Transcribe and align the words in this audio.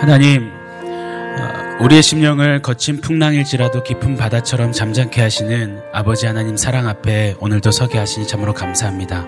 하나님, 0.00 0.52
어, 0.84 1.78
우리의 1.80 2.02
심령을 2.02 2.60
거친 2.62 3.00
풍랑일지라도 3.00 3.82
깊은 3.82 4.16
바다처럼 4.16 4.72
잠잠케 4.72 5.20
하시는 5.20 5.80
아버지 5.92 6.26
하나님 6.26 6.56
사랑 6.56 6.88
앞에 6.88 7.36
오늘도 7.40 7.70
서게 7.70 7.98
하시니 7.98 8.26
참으로 8.26 8.52
감사합니다. 8.52 9.26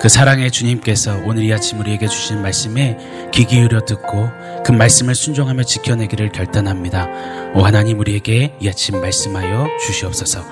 그 0.00 0.08
사랑의 0.08 0.50
주님께서 0.50 1.22
오늘 1.24 1.44
이 1.44 1.52
아침 1.52 1.80
우리에게 1.80 2.06
주신 2.06 2.42
말씀에 2.42 3.30
귀 3.32 3.44
기울여 3.44 3.80
듣고 3.80 4.28
그 4.64 4.72
말씀을 4.72 5.14
순종하며 5.14 5.62
지켜내기를 5.64 6.32
결단합니다. 6.32 7.08
오 7.54 7.62
하나님 7.62 7.98
우리에게 7.98 8.54
이 8.60 8.68
아침 8.68 9.00
말씀하여 9.00 9.68
주시옵소서. 9.86 10.44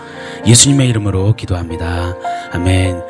예수님의 0.47 0.89
이름으로 0.89 1.37
기도합니다. 1.37 2.17
아멘. 2.53 3.03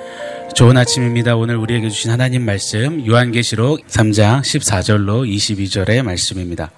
좋은 0.55 0.77
아침입니다. 0.77 1.35
오늘 1.35 1.57
우리에게 1.57 1.91
주신 1.91 2.13
하나님 2.13 2.45
말씀 2.45 3.05
요한계시록 3.05 3.89
3장 3.89 4.41
14절로 4.41 5.29
22절의 5.29 6.03
말씀입니다. 6.03 6.71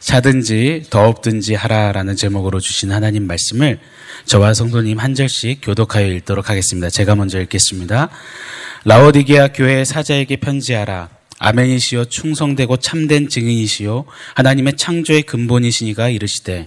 차든지 0.00 0.84
더없든지 0.88 1.54
하라라는 1.54 2.16
제목으로 2.16 2.58
주신 2.58 2.90
하나님 2.90 3.26
말씀을 3.26 3.80
저와 4.24 4.54
성도님 4.54 4.98
한 4.98 5.14
절씩 5.14 5.60
교독하여 5.62 6.06
읽도록 6.06 6.48
하겠습니다. 6.48 6.88
제가 6.88 7.16
먼저 7.16 7.38
읽겠습니다. 7.42 8.08
라오디게아 8.86 9.48
교회 9.48 9.84
사자에게 9.84 10.36
편지하라. 10.36 11.10
아멘이시여 11.38 12.06
충성되고 12.06 12.78
참된 12.78 13.28
증인이시요 13.28 14.06
하나님의 14.36 14.76
창조의 14.76 15.22
근본이시니가 15.22 16.08
이르시되 16.08 16.66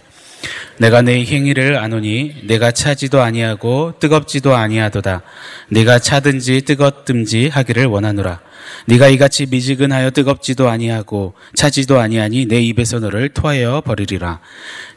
내가 0.78 1.02
내 1.02 1.24
행위를 1.24 1.78
아노니 1.78 2.36
내가 2.44 2.72
차지도 2.72 3.22
아니하고 3.22 3.94
뜨겁지도 4.00 4.56
아니하도다. 4.56 5.22
네가 5.70 6.00
차든지 6.00 6.62
뜨겁든지 6.62 7.50
하기를 7.50 7.86
원하노라. 7.86 8.40
네가 8.86 9.08
이같이 9.08 9.46
미지근하여 9.46 10.12
뜨겁지도 10.12 10.70
아니하고 10.70 11.34
차지도 11.56 12.00
아니하니 12.00 12.46
내 12.46 12.60
입에서 12.62 13.00
너를 13.00 13.30
토하여 13.30 13.82
버리리라. 13.82 14.40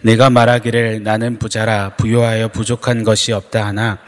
내가 0.03 0.31
말하기를 0.31 1.03
나는 1.03 1.39
부자라 1.39 1.95
부요하여 1.97 2.49
부족한 2.49 3.05
것이 3.05 3.33
없다 3.33 3.67
하나 3.67 3.99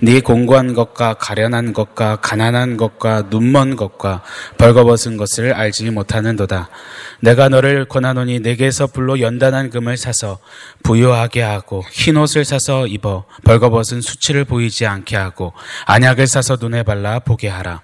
네 0.00 0.20
공고한 0.20 0.74
것과 0.74 1.14
가련한 1.14 1.72
것과 1.72 2.16
가난한 2.16 2.76
것과 2.76 3.24
눈먼 3.30 3.76
것과 3.76 4.22
벌거벗은 4.58 5.16
것을 5.16 5.52
알지 5.52 5.90
못하는도다. 5.90 6.68
내가 7.20 7.48
너를 7.48 7.86
권하노니 7.86 8.40
내게서 8.40 8.86
불로 8.86 9.20
연단한 9.20 9.70
금을 9.70 9.96
사서 9.96 10.38
부요하게 10.82 11.42
하고 11.42 11.82
흰 11.90 12.16
옷을 12.16 12.44
사서 12.44 12.86
입어 12.86 13.24
벌거벗은 13.44 14.00
수치를 14.00 14.44
보이지 14.44 14.86
않게 14.86 15.16
하고 15.16 15.52
안약을 15.86 16.26
사서 16.26 16.56
눈에 16.60 16.82
발라 16.82 17.18
보게 17.18 17.48
하라. 17.48 17.82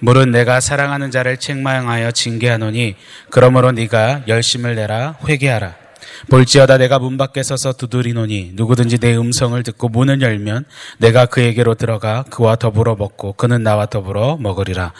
물은 0.00 0.30
내가 0.30 0.60
사랑하는 0.60 1.10
자를 1.10 1.36
책망하여 1.36 2.10
징계하노니 2.10 2.96
그러므로 3.30 3.72
네가 3.72 4.22
열심을 4.28 4.74
내라 4.74 5.16
회개하라. 5.28 5.76
볼지어다 6.28 6.78
내가 6.78 6.98
문 6.98 7.16
밖에 7.16 7.42
서서 7.42 7.72
두드리노니 7.72 8.52
누구든지 8.54 8.98
내 8.98 9.16
음성을 9.16 9.60
듣고 9.62 9.88
문을 9.88 10.20
열면 10.20 10.64
내가 10.98 11.26
그에게로 11.26 11.74
들어가 11.74 12.24
그와 12.30 12.56
더불어 12.56 12.94
먹고 12.96 13.34
그는 13.34 13.62
나와 13.62 13.86
더불어 13.86 14.36
먹으리라. 14.40 14.92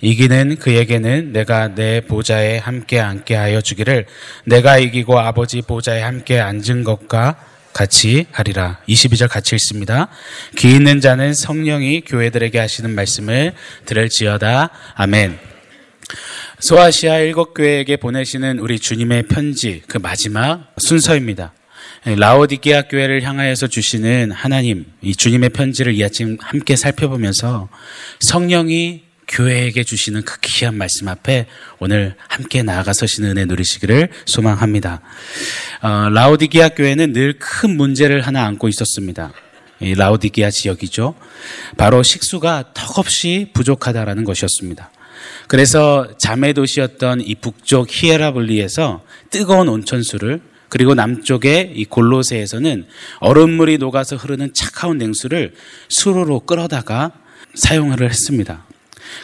이기는 0.00 0.56
그에게는 0.56 1.32
내가 1.32 1.68
내 1.68 2.00
보좌에 2.00 2.58
함께 2.58 3.00
앉게 3.00 3.34
하여 3.34 3.60
주기를 3.60 4.06
내가 4.44 4.78
이기고 4.78 5.18
아버지 5.18 5.62
보좌에 5.62 6.02
함께 6.02 6.40
앉은 6.40 6.84
것과 6.84 7.36
같이 7.72 8.26
하리라. 8.32 8.80
22절 8.88 9.28
같이 9.28 9.54
읽습니다. 9.56 10.08
귀 10.56 10.72
있는 10.72 11.00
자는 11.00 11.34
성령이 11.34 12.02
교회들에게 12.02 12.58
하시는 12.58 12.90
말씀을 12.90 13.52
들을지어다. 13.86 14.70
아멘. 14.94 15.38
소아시아 16.58 17.18
일곱 17.18 17.54
교회에게 17.54 17.96
보내시는 17.96 18.58
우리 18.58 18.78
주님의 18.78 19.24
편지 19.28 19.82
그 19.86 19.98
마지막 19.98 20.74
순서입니다. 20.78 21.52
라오디게아 22.04 22.82
교회를 22.82 23.22
향하여서 23.22 23.66
주시는 23.66 24.30
하나님 24.30 24.86
이 25.02 25.14
주님의 25.14 25.50
편지를 25.50 25.94
이 25.94 26.02
아침 26.02 26.38
함께 26.40 26.76
살펴보면서 26.76 27.68
성령이 28.20 29.09
교회에게 29.30 29.84
주시는 29.84 30.22
그 30.22 30.38
귀한 30.40 30.76
말씀 30.76 31.08
앞에 31.08 31.46
오늘 31.78 32.14
함께 32.28 32.62
나아가 32.62 32.92
서시는 32.92 33.30
은혜 33.30 33.44
누리시기를 33.46 34.10
소망합니다. 34.26 35.00
어, 35.82 36.08
라오디게아 36.10 36.70
교회는 36.70 37.12
늘 37.12 37.38
큰 37.38 37.76
문제를 37.76 38.20
하나 38.20 38.44
안고 38.46 38.68
있었습니다. 38.68 39.32
이 39.80 39.94
라오디게아 39.94 40.50
지역이죠. 40.50 41.14
바로 41.76 42.02
식수가 42.02 42.72
턱없이 42.74 43.48
부족하다라는 43.54 44.24
것이었습니다. 44.24 44.90
그래서 45.48 46.08
자매 46.18 46.52
도시였던 46.52 47.22
이 47.22 47.34
북쪽 47.34 47.88
히에라블리에서 47.90 49.02
뜨거운 49.30 49.68
온천수를 49.68 50.40
그리고 50.68 50.94
남쪽의 50.94 51.72
이 51.74 51.84
골로세에서는 51.84 52.86
얼음물이 53.20 53.78
녹아서 53.78 54.16
흐르는 54.16 54.54
차가운 54.54 54.98
냉수를 54.98 55.54
수로로 55.88 56.40
끌어다가 56.40 57.12
사용을 57.54 58.02
했습니다. 58.02 58.64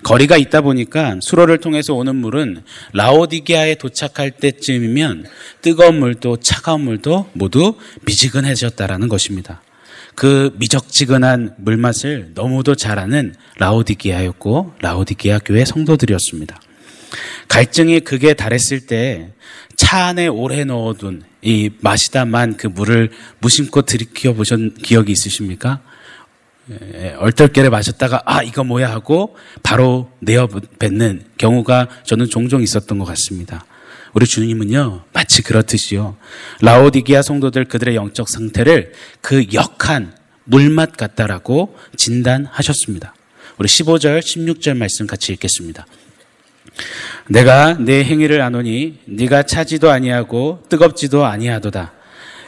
거리가 0.03 0.37
있다 0.37 0.61
보니까 0.61 1.19
수로를 1.21 1.59
통해서 1.59 1.95
오는 1.95 2.17
물은 2.17 2.63
라오디게아에 2.93 3.77
도착할 3.77 4.31
때쯤이면 4.31 5.27
뜨거운 5.63 5.99
물도 5.99 6.39
차가운 6.39 6.83
물도 6.83 7.31
모두 7.33 7.77
미지근해졌다라는 8.05 9.09
것입니다. 9.09 9.63
그 10.15 10.55
미적지근한 10.59 11.57
물맛을 11.59 12.33
너무도 12.35 12.75
잘 12.75 12.99
아는 12.99 13.35
라오디게아였고 13.59 14.75
라오디게아 14.81 15.41
교회 15.45 15.65
성도들이었습니다. 15.65 16.61
갈증이 17.49 18.01
극에 18.01 18.35
달했을 18.35 18.81
때 18.87 19.37
차 19.77 20.07
안에 20.07 20.27
오래 20.27 20.65
넣어둔 20.65 21.23
이 21.43 21.71
마시다만 21.81 22.57
그 22.57 22.67
물을 22.67 23.11
무심코 23.41 23.83
들이켜 23.83 24.33
보신 24.33 24.75
기억이 24.75 25.13
있으십니까? 25.13 25.81
예, 26.71 27.15
얼떨결에 27.19 27.69
마셨다가 27.69 28.23
아 28.25 28.43
이거 28.43 28.65
뭐야 28.65 28.91
하고 28.91 29.37
바로 29.63 30.11
내어 30.19 30.49
뱉는 30.79 31.25
경우가 31.39 31.89
저는 32.05 32.29
종종 32.29 32.63
있었던 32.63 32.99
것 32.99 33.05
같습니다. 33.05 33.65
우리 34.15 34.27
주님은요 34.27 35.05
마치 35.13 35.43
그렇듯이요 35.43 36.17
라오디기아 36.63 37.23
성도들 37.23 37.67
그들의 37.67 37.95
영적 37.95 38.29
상태를 38.29 38.93
그 39.21 39.47
역한 39.53 40.15
물맛 40.45 40.97
같다라고 40.97 41.77
진단하셨습니다. 41.97 43.15
우리 43.59 43.69
15절 43.69 44.21
16절 44.21 44.77
말씀 44.77 45.07
같이 45.07 45.33
읽겠습니다. 45.33 45.87
내가 47.29 47.75
내 47.75 48.05
행위를 48.05 48.41
아노니 48.43 48.99
네가 49.07 49.45
차지도 49.45 49.91
아니하고 49.91 50.65
뜨겁지도 50.69 51.25
아니하도다. 51.25 51.93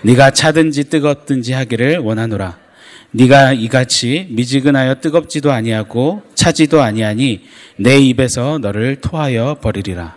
네가 0.02 0.30
차든지 0.30 0.84
뜨겁든지 0.84 1.52
하기를 1.52 1.98
원하노라. 1.98 2.67
네가 3.12 3.54
이같이 3.54 4.26
미지근하여 4.30 5.00
뜨겁지도 5.00 5.50
아니하고 5.50 6.22
차지도 6.34 6.82
아니하니 6.82 7.42
내 7.76 7.98
입에서 7.98 8.58
너를 8.58 9.00
토하여 9.00 9.58
버리리라. 9.62 10.16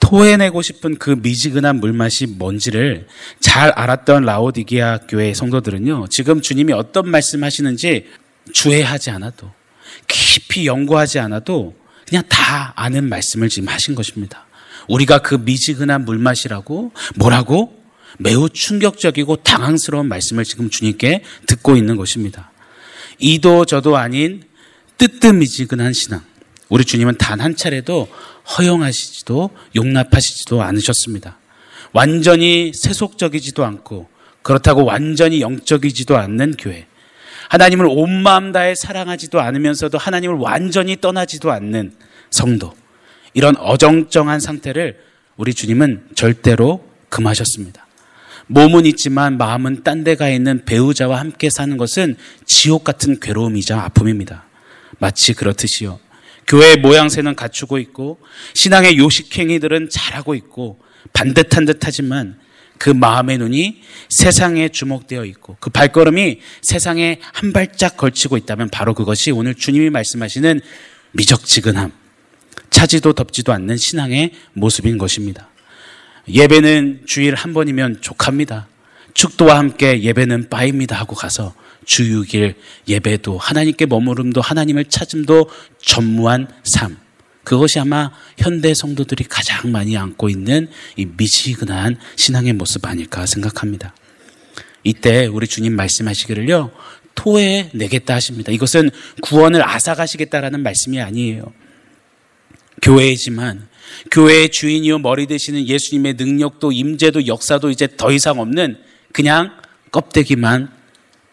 토해내고 0.00 0.62
싶은 0.62 0.98
그 0.98 1.10
미지근한 1.10 1.80
물맛이 1.80 2.26
뭔지를 2.26 3.06
잘 3.40 3.70
알았던 3.70 4.24
라오디기아 4.24 5.00
교회 5.08 5.32
성도들은요, 5.32 6.06
지금 6.10 6.40
주님이 6.40 6.72
어떤 6.72 7.08
말씀 7.08 7.42
하시는지 7.42 8.06
주해하지 8.52 9.10
않아도, 9.10 9.50
깊이 10.06 10.66
연구하지 10.66 11.18
않아도 11.20 11.74
그냥 12.06 12.22
다 12.28 12.72
아는 12.76 13.08
말씀을 13.08 13.48
지금 13.48 13.68
하신 13.68 13.94
것입니다. 13.94 14.46
우리가 14.88 15.18
그 15.18 15.36
미지근한 15.36 16.04
물맛이라고 16.04 16.92
뭐라고 17.16 17.83
매우 18.18 18.48
충격적이고 18.48 19.36
당황스러운 19.36 20.08
말씀을 20.08 20.44
지금 20.44 20.70
주님께 20.70 21.22
듣고 21.46 21.76
있는 21.76 21.96
것입니다. 21.96 22.50
이도 23.18 23.64
저도 23.64 23.96
아닌 23.96 24.42
뜨뜻미지근한 24.98 25.92
신앙. 25.92 26.22
우리 26.68 26.84
주님은 26.84 27.18
단 27.18 27.40
한 27.40 27.56
차례도 27.56 28.08
허용하시지도 28.58 29.50
용납하시지도 29.76 30.62
않으셨습니다. 30.62 31.38
완전히 31.92 32.72
세속적이지도 32.74 33.64
않고 33.64 34.08
그렇다고 34.42 34.84
완전히 34.84 35.40
영적이지도 35.40 36.16
않는 36.16 36.54
교회. 36.58 36.86
하나님을 37.48 37.86
온 37.88 38.22
마음 38.22 38.52
다해 38.52 38.74
사랑하지도 38.74 39.40
않으면서도 39.40 39.98
하나님을 39.98 40.36
완전히 40.36 41.00
떠나지도 41.00 41.52
않는 41.52 41.92
성도. 42.30 42.74
이런 43.32 43.56
어정쩡한 43.56 44.40
상태를 44.40 44.98
우리 45.36 45.54
주님은 45.54 46.08
절대로 46.14 46.88
금하셨습니다. 47.08 47.86
몸은 48.46 48.86
있지만 48.86 49.38
마음은 49.38 49.82
딴 49.82 50.04
데가 50.04 50.28
있는 50.28 50.64
배우자와 50.64 51.18
함께 51.18 51.50
사는 51.50 51.76
것은 51.76 52.16
지옥 52.44 52.84
같은 52.84 53.20
괴로움이자 53.20 53.80
아픔입니다. 53.80 54.44
마치 54.98 55.32
그렇듯이요. 55.34 55.98
교회의 56.46 56.76
모양새는 56.76 57.36
갖추고 57.36 57.78
있고 57.78 58.18
신앙의 58.52 58.98
요식행위들은 58.98 59.88
잘하고 59.90 60.34
있고 60.34 60.78
반듯한 61.12 61.64
듯하지만 61.64 62.38
그 62.76 62.90
마음의 62.90 63.38
눈이 63.38 63.82
세상에 64.10 64.68
주목되어 64.68 65.24
있고 65.26 65.56
그 65.60 65.70
발걸음이 65.70 66.40
세상에 66.60 67.20
한 67.32 67.52
발짝 67.52 67.96
걸치고 67.96 68.36
있다면 68.36 68.68
바로 68.70 68.94
그것이 68.94 69.30
오늘 69.30 69.54
주님이 69.54 69.90
말씀하시는 69.90 70.60
미적지근함, 71.12 71.92
차지도 72.70 73.12
덥지도 73.12 73.52
않는 73.52 73.76
신앙의 73.76 74.32
모습인 74.52 74.98
것입니다. 74.98 75.48
예배는 76.28 77.02
주일 77.06 77.34
한 77.34 77.52
번이면 77.52 78.00
족합니다. 78.00 78.68
축도와 79.14 79.58
함께 79.58 80.02
예배는 80.02 80.48
빠입니다 80.48 80.96
하고 80.96 81.14
가서 81.14 81.54
주 81.84 82.02
6일 82.02 82.54
예배도 82.88 83.38
하나님께 83.38 83.86
머무름도 83.86 84.40
하나님을 84.40 84.86
찾음도 84.86 85.50
전무한 85.80 86.48
삶. 86.64 86.96
그것이 87.44 87.78
아마 87.78 88.10
현대 88.38 88.72
성도들이 88.72 89.24
가장 89.24 89.70
많이 89.70 89.96
안고 89.96 90.30
있는 90.30 90.68
이 90.96 91.06
미지근한 91.06 91.98
신앙의 92.16 92.54
모습 92.54 92.86
아닐까 92.86 93.26
생각합니다. 93.26 93.94
이때 94.82 95.26
우리 95.26 95.46
주님 95.46 95.76
말씀하시기를요, 95.76 96.70
토해 97.14 97.70
내겠다 97.74 98.14
하십니다. 98.14 98.50
이것은 98.50 98.90
구원을 99.22 99.62
앗아가시겠다라는 99.62 100.62
말씀이 100.62 101.00
아니에요. 101.00 101.52
교회이지만 102.82 103.68
교회의 104.10 104.50
주인이요 104.50 104.98
머리 104.98 105.26
되시는 105.26 105.66
예수님의 105.66 106.14
능력도 106.14 106.72
임재도 106.72 107.26
역사도 107.26 107.70
이제 107.70 107.88
더 107.96 108.12
이상 108.12 108.40
없는 108.40 108.78
그냥 109.12 109.52
껍데기만 109.90 110.70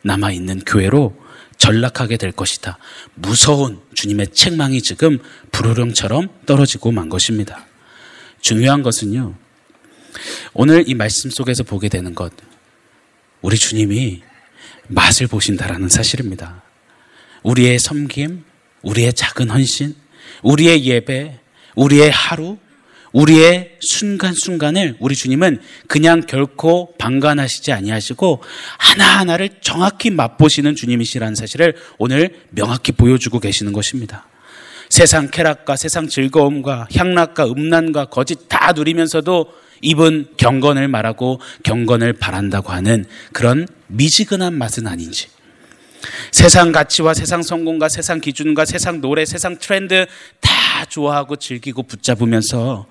남아 0.03 0.31
있는 0.31 0.59
교회로 0.59 1.15
전락하게 1.57 2.17
될 2.17 2.31
것이다. 2.31 2.77
무서운 3.13 3.81
주님의 3.93 4.29
책망이 4.33 4.81
지금 4.81 5.19
부르릉처럼 5.51 6.29
떨어지고 6.45 6.91
만 6.91 7.09
것입니다. 7.09 7.67
중요한 8.41 8.81
것은요. 8.81 9.35
오늘 10.53 10.83
이 10.87 10.95
말씀 10.95 11.29
속에서 11.29 11.63
보게 11.63 11.87
되는 11.87 12.15
것. 12.15 12.33
우리 13.41 13.57
주님이 13.57 14.23
맛을 14.87 15.27
보신다라는 15.27 15.89
사실입니다. 15.89 16.63
우리의 17.43 17.79
섬김, 17.79 18.43
우리의 18.81 19.13
작은 19.13 19.49
헌신, 19.49 19.95
우리의 20.43 20.85
예배, 20.85 21.40
우리의 21.75 22.11
하루, 22.11 22.57
우리의 23.13 23.77
순간순간을 23.81 24.95
우리 24.99 25.15
주님은 25.15 25.59
그냥 25.87 26.21
결코 26.21 26.93
방관하시지 26.97 27.71
아니하시고 27.71 28.41
하나하나를 28.77 29.49
정확히 29.61 30.09
맛보시는 30.09 30.75
주님이시라는 30.75 31.35
사실을 31.35 31.75
오늘 31.97 32.35
명확히 32.51 32.91
보여주고 32.93 33.39
계시는 33.39 33.73
것입니다. 33.73 34.27
세상 34.89 35.29
쾌락과 35.29 35.77
세상 35.77 36.07
즐거움과 36.07 36.87
향락과 36.93 37.45
음란과 37.45 38.05
거짓 38.05 38.49
다 38.49 38.73
누리면서도 38.73 39.53
입은 39.81 40.27
경건을 40.37 40.87
말하고 40.87 41.39
경건을 41.63 42.13
바란다고 42.13 42.71
하는 42.71 43.05
그런 43.31 43.67
미지근한 43.87 44.53
맛은 44.53 44.87
아닌지 44.87 45.27
세상 46.31 46.71
가치와 46.71 47.13
세상 47.13 47.41
성공과 47.41 47.89
세상 47.89 48.19
기준과 48.19 48.65
세상 48.65 49.01
노래, 49.01 49.25
세상 49.25 49.57
트렌드 49.57 50.05
다 50.39 50.60
좋아하고 50.95 51.37
즐기고 51.37 51.83
붙잡으면서 51.83 52.85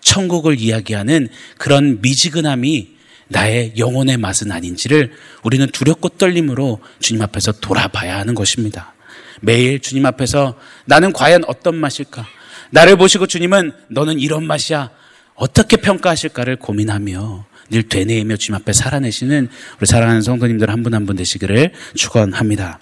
천국을 0.00 0.58
이야기하는 0.58 1.28
그런 1.58 2.00
미지근함이 2.00 2.96
나의 3.28 3.74
영혼의 3.78 4.16
맛은 4.16 4.50
아닌지를 4.50 5.12
우리는 5.42 5.66
두렵고 5.68 6.10
떨림으로 6.10 6.80
주님 7.00 7.22
앞에서 7.22 7.52
돌아봐야 7.52 8.18
하는 8.18 8.34
것입니다. 8.34 8.94
매일 9.40 9.80
주님 9.80 10.04
앞에서 10.06 10.58
나는 10.86 11.12
과연 11.12 11.44
어떤 11.46 11.76
맛일까? 11.76 12.26
나를 12.70 12.96
보시고 12.96 13.26
주님은 13.26 13.72
너는 13.88 14.18
이런 14.18 14.44
맛이야. 14.46 14.90
어떻게 15.34 15.76
평가하실까를 15.76 16.56
고민하며 16.56 17.44
늘 17.70 17.82
되뇌이며 17.84 18.36
주님 18.36 18.60
앞에 18.60 18.72
살아내시는 18.72 19.48
우리 19.78 19.86
사랑하는 19.86 20.22
성도님들 20.22 20.70
한 20.70 20.82
분 20.82 20.94
한 20.94 21.06
분 21.06 21.16
되시기를 21.16 21.72
축원합니다. 21.94 22.78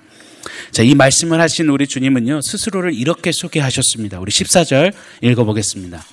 자, 0.70 0.84
이 0.84 0.94
말씀을 0.94 1.40
하신 1.40 1.69
우리 1.69 1.87
주님은요, 1.87 2.43
스스로를 2.43 2.94
이렇게 2.94 3.32
소개하셨습니다. 3.32 4.20
우리 4.20 4.31
14절 4.31 4.93
읽어보겠습니다. 5.20 6.05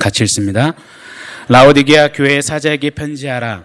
같이 0.00 0.24
읽습니다. 0.24 0.74
라오디게아 1.48 2.12
교회 2.12 2.40
사자에게 2.40 2.90
편지하라. 2.90 3.64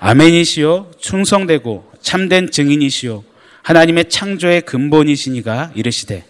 아멘이시요, 0.00 0.92
충성되고 1.00 1.92
참된 2.02 2.50
증인이시요, 2.50 3.22
하나님의 3.62 4.08
창조의 4.08 4.62
근본이시니가 4.62 5.72
이르시되, 5.76 6.24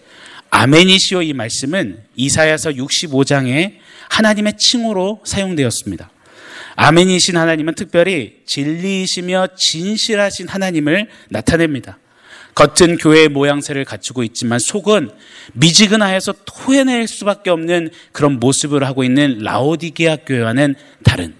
아멘이시요 0.50 1.22
이 1.22 1.32
말씀은 1.32 2.02
이사야서 2.16 2.70
65장에 2.70 3.76
하나님의 4.10 4.54
칭호로 4.58 5.22
사용되었습니다. 5.24 6.10
아멘이신 6.76 7.36
하나님은 7.36 7.74
특별히 7.74 8.36
진리이시며 8.46 9.48
진실하신 9.56 10.48
하나님을 10.48 11.08
나타냅니다. 11.28 11.98
겉은 12.58 12.96
교회의 12.96 13.28
모양새를 13.28 13.84
갖추고 13.84 14.24
있지만 14.24 14.58
속은 14.58 15.10
미지근하여서 15.52 16.34
토해낼 16.44 17.06
수밖에 17.06 17.50
없는 17.50 17.90
그런 18.10 18.40
모습을 18.40 18.82
하고 18.82 19.04
있는 19.04 19.38
라오디게아 19.38 20.16
교회와는 20.26 20.74
다른 21.04 21.34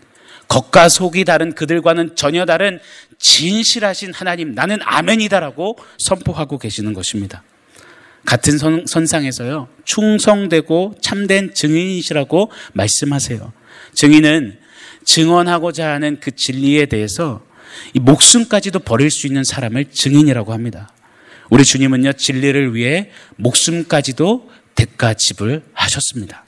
겉과 0.46 0.88
속이 0.88 1.24
다른 1.24 1.56
그들과는 1.56 2.14
전혀 2.14 2.46
다른 2.46 2.78
진실하신 3.18 4.14
하나님 4.14 4.54
나는 4.54 4.78
아멘이다라고 4.80 5.76
선포하고 5.98 6.56
계시는 6.56 6.92
것입니다. 6.92 7.42
같은 8.24 8.56
선, 8.56 8.86
상에서요 8.86 9.66
충성되고 9.84 10.94
참된 11.02 11.52
증인이시라고 11.52 12.52
말씀하세요. 12.74 13.52
증인은 13.92 14.56
증언하고자 15.04 15.90
하는 15.90 16.20
그 16.20 16.30
진리에 16.30 16.86
대해서 16.86 17.42
이 17.92 17.98
목숨까지도 17.98 18.78
버릴 18.80 19.10
수 19.10 19.26
있는 19.26 19.42
사람을 19.42 19.86
증인이라고 19.86 20.52
합니다. 20.52 20.88
우리 21.50 21.64
주님은요, 21.64 22.12
진리를 22.14 22.74
위해 22.74 23.10
목숨까지도 23.36 24.50
대가 24.74 25.14
지불 25.14 25.62
하셨습니다. 25.72 26.44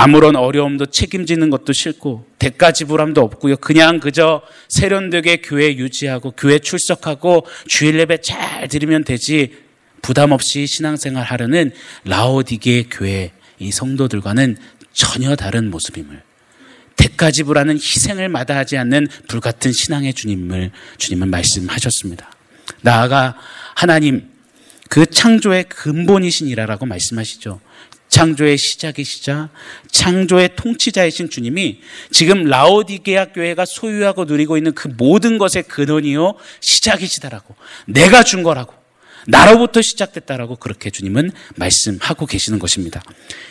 아무런 0.00 0.36
어려움도 0.36 0.86
책임지는 0.86 1.50
것도 1.50 1.72
싫고 1.72 2.24
대가 2.38 2.70
지불함도 2.70 3.20
없고요. 3.20 3.56
그냥 3.56 3.98
그저 3.98 4.42
세련되게 4.68 5.38
교회 5.38 5.74
유지하고 5.74 6.30
교회 6.36 6.60
출석하고 6.60 7.44
주일 7.66 7.98
예배 7.98 8.20
잘 8.20 8.68
드리면 8.68 9.02
되지 9.02 9.56
부담 10.00 10.30
없이 10.30 10.68
신앙생활 10.68 11.24
하려는 11.24 11.72
라오디게 12.04 12.84
교회 12.92 13.32
이 13.58 13.72
성도들과는 13.72 14.56
전혀 14.92 15.34
다른 15.34 15.68
모습임을 15.68 16.22
대가 16.94 17.32
지불하는 17.32 17.74
희생을 17.74 18.28
마다하지 18.28 18.76
않는 18.76 19.08
불같은 19.26 19.72
신앙의 19.72 20.14
주님을 20.14 20.70
주님은 20.98 21.28
말씀하셨습니다. 21.28 22.37
나아가 22.82 23.36
하나님 23.74 24.28
그 24.88 25.06
창조의 25.06 25.64
근본이신이라라고 25.64 26.86
말씀하시죠. 26.86 27.60
창조의 28.08 28.56
시작이시자 28.56 29.50
창조의 29.90 30.56
통치자이신 30.56 31.28
주님이 31.28 31.80
지금 32.10 32.44
라오디게아 32.44 33.26
교회가 33.26 33.66
소유하고 33.66 34.24
누리고 34.24 34.56
있는 34.56 34.72
그 34.72 34.88
모든 34.96 35.36
것의 35.36 35.64
근원이요 35.68 36.34
시작이시다라고 36.60 37.54
내가 37.86 38.22
준 38.22 38.42
거라고 38.42 38.74
나로부터 39.26 39.82
시작됐다라고 39.82 40.56
그렇게 40.56 40.88
주님은 40.88 41.32
말씀하고 41.56 42.24
계시는 42.24 42.58
것입니다. 42.58 43.02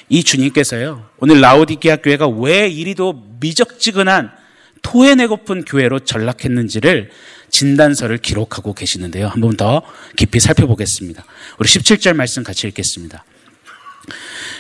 이 0.09 0.23
주님께서요, 0.23 1.07
오늘 1.19 1.39
라오디게아 1.39 1.97
교회가 1.97 2.27
왜 2.27 2.67
이리도 2.67 3.37
미적지근한 3.39 4.31
토해내고픈 4.81 5.65
교회로 5.65 5.99
전락했는지를 5.99 7.11
진단서를 7.49 8.17
기록하고 8.17 8.73
계시는데요. 8.73 9.27
한 9.27 9.41
번 9.41 9.55
더 9.57 9.81
깊이 10.15 10.39
살펴보겠습니다. 10.39 11.23
우리 11.59 11.67
17절 11.67 12.13
말씀 12.13 12.43
같이 12.43 12.67
읽겠습니다. 12.67 13.23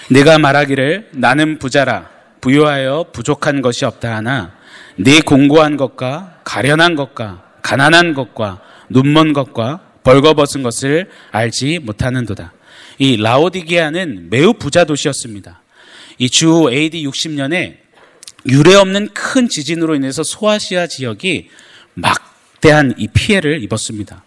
내가 0.09 0.37
말하기를 0.39 1.09
나는 1.13 1.59
부자라 1.59 2.09
부유하여 2.41 3.07
부족한 3.13 3.61
것이 3.61 3.85
없다 3.85 4.15
하나 4.15 4.55
네 4.95 5.19
공고한 5.21 5.77
것과 5.77 6.41
가련한 6.43 6.95
것과 6.95 7.43
가난한 7.61 8.13
것과 8.13 8.61
눈먼 8.89 9.33
것과 9.33 9.81
벌거벗은 10.03 10.63
것을 10.63 11.09
알지 11.31 11.79
못하는도다. 11.79 12.53
이 12.99 13.17
라오디게아는 13.17 14.29
매우 14.29 14.53
부자 14.53 14.85
도시였습니다. 14.85 15.61
이 16.19 16.29
주 16.29 16.69
AD 16.71 17.05
60년에 17.05 17.77
유례 18.49 18.75
없는 18.75 19.09
큰 19.13 19.49
지진으로 19.49 19.93
인해서 19.95 20.23
소아시아 20.23 20.87
지역이 20.87 21.49
막 21.93 22.36
대한 22.61 22.93
이 22.97 23.07
피해를 23.07 23.63
입었습니다. 23.63 24.23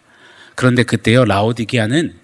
그런데 0.55 0.83
그때요 0.83 1.25
라오디게아는 1.25 2.15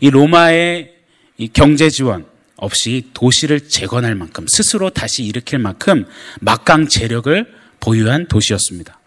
이 0.00 0.10
로마의 0.10 0.94
이 1.38 1.48
경제 1.48 1.90
지원 1.90 2.26
없이 2.56 3.10
도시를 3.12 3.68
재건할 3.68 4.14
만큼 4.14 4.46
스스로 4.48 4.90
다시 4.90 5.24
일으킬 5.24 5.58
만큼 5.58 6.06
막강 6.40 6.88
재력을 6.88 7.46
보유한 7.80 8.26
도시였습니다. 8.26 9.00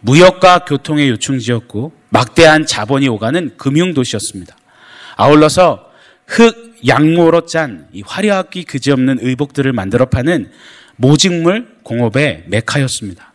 무역과 0.00 0.64
교통의 0.64 1.08
요충지였고 1.10 1.92
막대한 2.08 2.66
자본이 2.66 3.08
오가는 3.08 3.56
금융 3.56 3.94
도시였습니다. 3.94 4.56
아울러서 5.16 5.90
흑양모로 6.26 7.46
짠 7.46 7.88
이 7.92 8.02
화려하기 8.04 8.64
그지없는 8.64 9.18
의복들을 9.20 9.72
만들어 9.72 10.06
파는 10.06 10.50
모직물 10.96 11.68
공업의 11.84 12.44
메카였습니다. 12.48 13.32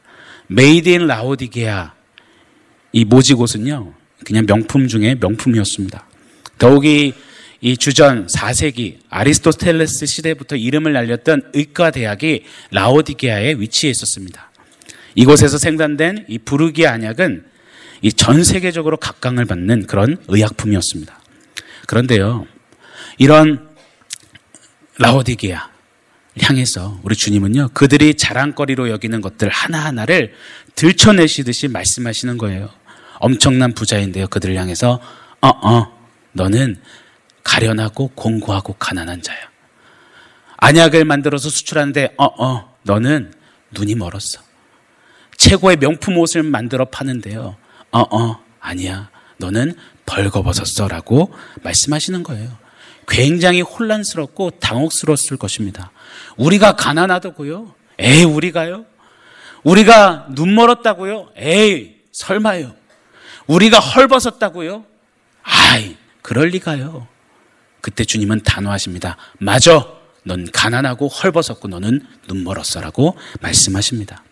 Made 0.47 0.89
in 0.89 1.07
라오디게아 1.07 1.93
이 2.91 3.05
모직 3.05 3.39
옷은요 3.39 3.93
그냥 4.25 4.45
명품 4.45 4.87
중에 4.87 5.15
명품이었습니다. 5.19 6.07
더욱이 6.57 7.13
이 7.61 7.77
주전 7.77 8.27
4세기 8.27 8.97
아리스토텔레스 9.09 10.05
시대부터 10.05 10.55
이름을 10.55 10.93
날렸던 10.93 11.51
의과 11.53 11.91
대학이 11.91 12.43
라오디게아에 12.71 13.55
위치해 13.55 13.91
있었습니다. 13.91 14.51
이곳에서 15.15 15.57
생산된 15.57 16.25
이 16.27 16.37
부르기 16.37 16.85
안약은 16.87 17.45
이 18.01 18.11
전 18.11 18.43
세계적으로 18.43 18.97
각광을 18.97 19.45
받는 19.45 19.87
그런 19.87 20.17
의약품이었습니다. 20.27 21.19
그런데요, 21.87 22.45
이런 23.17 23.67
라오디게아 24.99 25.71
향해서 26.41 26.99
우리 27.03 27.15
주님은요, 27.15 27.69
그들이 27.73 28.13
자랑거리로 28.15 28.89
여기는 28.89 29.21
것들 29.21 29.49
하나하나를 29.49 30.33
들춰내시듯이 30.75 31.67
말씀하시는 31.69 32.37
거예요. 32.37 32.69
엄청난 33.19 33.73
부자인데요, 33.73 34.27
그들을 34.27 34.55
향해서, 34.55 34.99
어, 35.41 35.47
어, 35.47 35.97
너는 36.33 36.81
가련하고 37.43 38.09
공고하고 38.09 38.73
가난한 38.73 39.21
자야. 39.21 39.37
안약을 40.57 41.05
만들어서 41.05 41.49
수출하는데, 41.49 42.15
어, 42.17 42.25
어, 42.25 42.75
너는 42.83 43.33
눈이 43.71 43.95
멀었어. 43.95 44.41
최고의 45.37 45.77
명품 45.77 46.17
옷을 46.17 46.43
만들어 46.43 46.85
파는데요. 46.85 47.55
어, 47.91 47.99
어, 47.99 48.43
아니야. 48.59 49.09
너는 49.37 49.75
벌거벗었어. 50.05 50.87
라고 50.87 51.31
말씀하시는 51.63 52.23
거예요. 52.23 52.49
굉장히 53.07 53.61
혼란스럽고 53.61 54.51
당혹스러웠을 54.59 55.37
것입니다. 55.37 55.91
우리가 56.35 56.75
가난하다고요? 56.75 57.73
에이, 57.99 58.23
우리가요? 58.23 58.85
우리가 59.63 60.27
눈 60.31 60.55
멀었다고요? 60.55 61.29
에이, 61.37 61.95
설마요. 62.11 62.75
우리가 63.47 63.79
헐벗었다고요? 63.79 64.85
아이, 65.43 65.95
그럴 66.21 66.49
리가요. 66.49 67.07
그때 67.81 68.03
주님은 68.03 68.41
단호하십니다. 68.43 69.17
맞아. 69.39 69.87
넌 70.23 70.45
가난하고 70.51 71.07
헐벗었고 71.07 71.69
너는 71.69 72.05
눈 72.27 72.43
멀었어라고 72.43 73.17
말씀하십니다. 73.39 74.23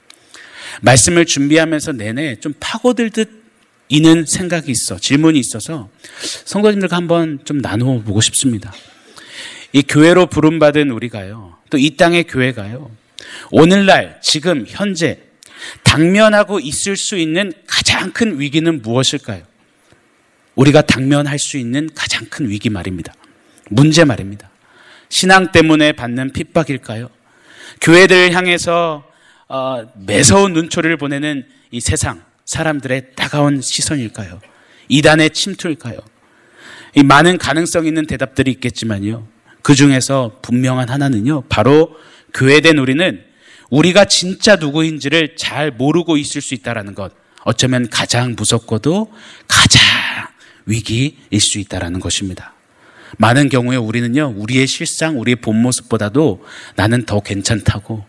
말씀을 0.82 1.26
준비하면서 1.26 1.94
내내 1.94 2.36
좀 2.42 2.54
파고들듯 2.60 3.46
이는 3.88 4.26
생각이 4.26 4.72
있어, 4.72 4.98
질문이 5.00 5.40
있어서 5.40 5.90
성도님들과 6.46 6.98
한번 6.98 7.40
좀 7.46 7.60
나누어 7.60 8.00
보고 8.02 8.20
싶습니다. 8.20 8.74
이 9.72 9.84
교회로 9.84 10.26
부름받은 10.26 10.90
우리가요, 10.92 11.56
또 11.70 11.78
이 11.78 11.96
땅의 11.96 12.26
교회가요, 12.26 12.92
오늘날, 13.52 14.20
지금, 14.22 14.66
현재, 14.68 15.20
당면하고 15.84 16.60
있을 16.60 16.98
수 16.98 17.18
있는 17.18 17.52
가장 17.68 18.12
큰 18.12 18.40
위기는 18.40 18.82
무엇일까요? 18.82 19.44
우리가 20.56 20.82
당면할 20.82 21.38
수 21.40 21.58
있는 21.58 21.90
가장 21.94 22.26
큰 22.30 22.50
위기 22.50 22.70
말입니다. 22.70 23.14
문제 23.70 24.06
말입니다. 24.06 24.50
신앙 25.10 25.52
때문에 25.52 25.92
받는 25.92 26.34
핍박일까요? 26.34 27.10
교회들 27.82 28.34
향해서 28.34 29.04
어, 29.48 29.86
매서운 29.96 30.54
눈초리를 30.54 30.96
보내는 30.98 31.46
이 31.72 31.80
세상 31.80 32.24
사람들의 32.46 33.16
따가운 33.16 33.62
시선일까요? 33.62 34.40
이단의 34.88 35.32
침투일까요? 35.32 36.00
이 36.96 37.04
많은 37.04 37.38
가능성 37.38 37.86
있는 37.86 38.06
대답들이 38.06 38.52
있겠지만요. 38.52 39.28
그 39.62 39.76
중에서 39.76 40.40
분명한 40.42 40.90
하나는요. 40.90 41.42
바로 41.50 41.96
교회된 42.34 42.78
우리는 42.78 43.24
우리가 43.70 44.06
진짜 44.06 44.56
누구인지를 44.56 45.36
잘 45.36 45.72
모르고 45.72 46.18
있을 46.18 46.42
수 46.42 46.54
있다라는 46.54 46.96
것. 46.96 47.12
어쩌면 47.44 47.90
가장 47.90 48.36
무섭고도 48.36 49.12
가장 49.48 49.82
위기일 50.66 51.40
수 51.40 51.60
있다라는 51.60 52.00
것입니다. 52.00 52.54
많은 53.18 53.50
경우에 53.50 53.78
우리는요, 53.78 54.34
우리의 54.36 54.68
실상, 54.68 55.20
우리의 55.20 55.38
본 55.38 55.62
모습보다도 55.62 56.44
나는 56.76 57.06
더 57.06 57.20
괜찮다고, 57.20 58.04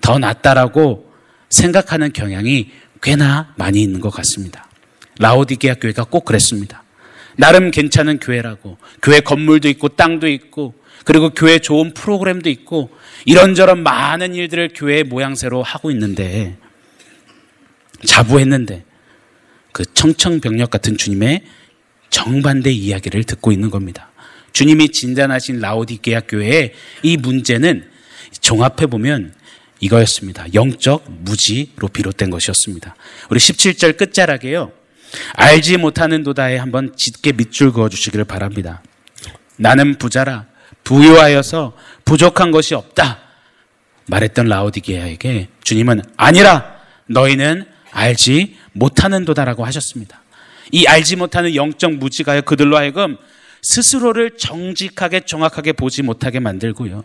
더 0.00 0.18
낫다라고 0.18 1.10
생각하는 1.48 2.12
경향이 2.12 2.70
꽤나 3.02 3.54
많이 3.56 3.82
있는 3.82 4.00
것 4.00 4.10
같습니다. 4.10 4.68
라오디게아 5.18 5.74
교회가 5.74 6.04
꼭 6.04 6.24
그랬습니다. 6.24 6.84
나름 7.36 7.70
괜찮은 7.70 8.18
교회라고, 8.18 8.78
교회 9.02 9.20
건물도 9.20 9.68
있고, 9.70 9.88
땅도 9.88 10.28
있고, 10.28 10.74
그리고 11.04 11.30
교회 11.30 11.58
좋은 11.58 11.94
프로그램도 11.94 12.48
있고, 12.50 12.90
이런저런 13.24 13.82
많은 13.82 14.34
일들을 14.34 14.70
교회의 14.74 15.04
모양새로 15.04 15.62
하고 15.62 15.90
있는데, 15.90 16.56
자부했는데, 18.04 18.84
그 19.72 19.84
청청병력 19.94 20.70
같은 20.70 20.96
주님의 20.96 21.44
정반대 22.10 22.70
이야기를 22.70 23.24
듣고 23.24 23.52
있는 23.52 23.70
겁니다. 23.70 24.12
주님이 24.52 24.90
진단하신 24.90 25.60
라오디게아 25.60 26.20
교회의 26.28 26.74
이 27.02 27.16
문제는 27.16 27.88
종합해 28.40 28.86
보면 28.86 29.34
이거였습니다. 29.80 30.46
영적 30.54 31.04
무지로 31.08 31.88
비롯된 31.88 32.30
것이었습니다. 32.30 32.94
우리 33.30 33.40
17절 33.40 33.96
끝자락에요. 33.96 34.72
알지 35.34 35.78
못하는 35.78 36.22
도다에 36.22 36.56
한번 36.56 36.94
짙게 36.96 37.32
밑줄 37.32 37.72
그어 37.72 37.88
주시기를 37.88 38.24
바랍니다. 38.24 38.82
나는 39.56 39.98
부자라 39.98 40.46
부유하여서 40.92 41.72
부족한 42.04 42.50
것이 42.50 42.74
없다. 42.74 43.18
말했던 44.08 44.46
라오디게아에게 44.46 45.48
주님은 45.64 46.02
아니라 46.18 46.76
너희는 47.06 47.64
알지 47.92 48.58
못하는 48.72 49.24
도다라고 49.24 49.64
하셨습니다. 49.64 50.22
이 50.70 50.86
알지 50.86 51.16
못하는 51.16 51.54
영적 51.54 51.94
무지가요 51.94 52.42
그들로 52.42 52.76
하여금 52.76 53.16
스스로를 53.62 54.36
정직하게 54.36 55.20
정확하게 55.20 55.72
보지 55.72 56.02
못하게 56.02 56.40
만들고요. 56.40 57.04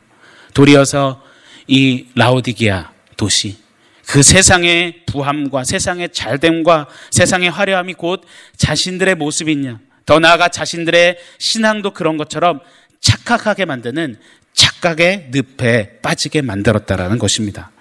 도리어서 0.54 1.24
이 1.68 2.08
라오디게아 2.16 2.92
도시 3.16 3.58
그 4.06 4.22
세상의 4.22 5.04
부함과 5.06 5.64
세상의 5.64 6.10
잘됨과 6.12 6.88
세상의 7.12 7.52
화려함이 7.52 7.94
곧 7.94 8.24
자신들의 8.58 9.16
모습이냐 9.16 9.80
더 10.06 10.20
나아가 10.20 10.48
자신들의 10.50 11.18
신앙도 11.38 11.92
그런 11.92 12.18
것처럼 12.18 12.60
착각하게 13.02 13.66
만드는 13.66 14.18
착각의 14.54 15.30
늪에 15.32 16.00
빠지게 16.02 16.42
만들었다라는 16.42 17.20
것입니다. 17.20 17.72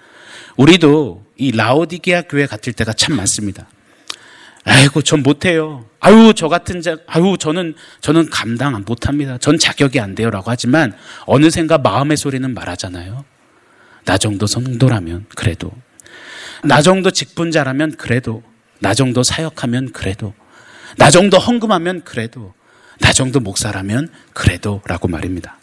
우리도 0.57 1.25
이 1.37 1.51
라오디게아 1.51 2.23
교회 2.23 2.45
같을 2.45 2.73
때가 2.73 2.93
참 2.93 3.15
많습니다. 3.15 3.67
아이고, 4.63 5.01
전 5.01 5.23
못해요. 5.23 5.85
아유, 5.99 6.33
저 6.35 6.49
같은 6.49 6.81
자, 6.81 6.97
아유, 7.07 7.37
저는, 7.39 7.75
저는 8.01 8.29
감당 8.29 8.83
못합니다. 8.85 9.37
전 9.37 9.57
자격이 9.57 9.99
안 9.99 10.13
돼요라고 10.13 10.51
하지만 10.51 10.93
어느샌가 11.25 11.77
마음의 11.77 12.17
소리는 12.17 12.53
말하잖아요. 12.53 13.23
나 14.03 14.17
정도 14.17 14.45
성도라면 14.45 15.25
그래도. 15.35 15.71
나 16.63 16.81
정도 16.81 17.11
직분자라면 17.11 17.95
그래도. 17.95 18.43
나 18.79 18.93
정도 18.93 19.23
사역하면 19.23 19.93
그래도. 19.93 20.33
나 20.97 21.09
정도 21.09 21.37
헌금하면 21.37 22.03
그래도. 22.03 22.53
나 22.99 23.13
정도 23.13 23.39
목사라면 23.39 24.09
그래도. 24.33 24.81
라고 24.85 25.07
말입니다. 25.07 25.57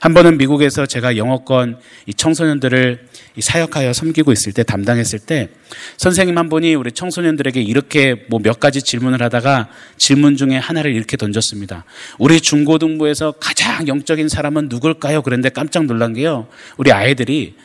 한 0.00 0.14
번은 0.14 0.38
미국에서 0.38 0.86
제가 0.86 1.16
영어권 1.16 1.80
청소년들을 2.16 3.08
사역하여 3.40 3.92
섬기고 3.92 4.30
있을 4.30 4.52
때 4.52 4.62
담당했을 4.62 5.18
때 5.18 5.48
선생님 5.96 6.38
한 6.38 6.48
분이 6.48 6.76
우리 6.76 6.92
청소년들에게 6.92 7.60
이렇게 7.60 8.26
뭐 8.28 8.38
몇 8.40 8.60
가지 8.60 8.80
질문을 8.80 9.20
하다가 9.22 9.68
질문 9.96 10.36
중에 10.36 10.56
하나를 10.56 10.94
이렇게 10.94 11.16
던졌습니다. 11.16 11.84
우리 12.18 12.40
중고등부에서 12.40 13.32
가장 13.40 13.88
영적인 13.88 14.28
사람은 14.28 14.68
누굴까요? 14.68 15.22
그런데 15.22 15.48
깜짝 15.48 15.84
놀란 15.86 16.14
게요. 16.14 16.46
우리 16.76 16.92
아이들이 16.92 17.56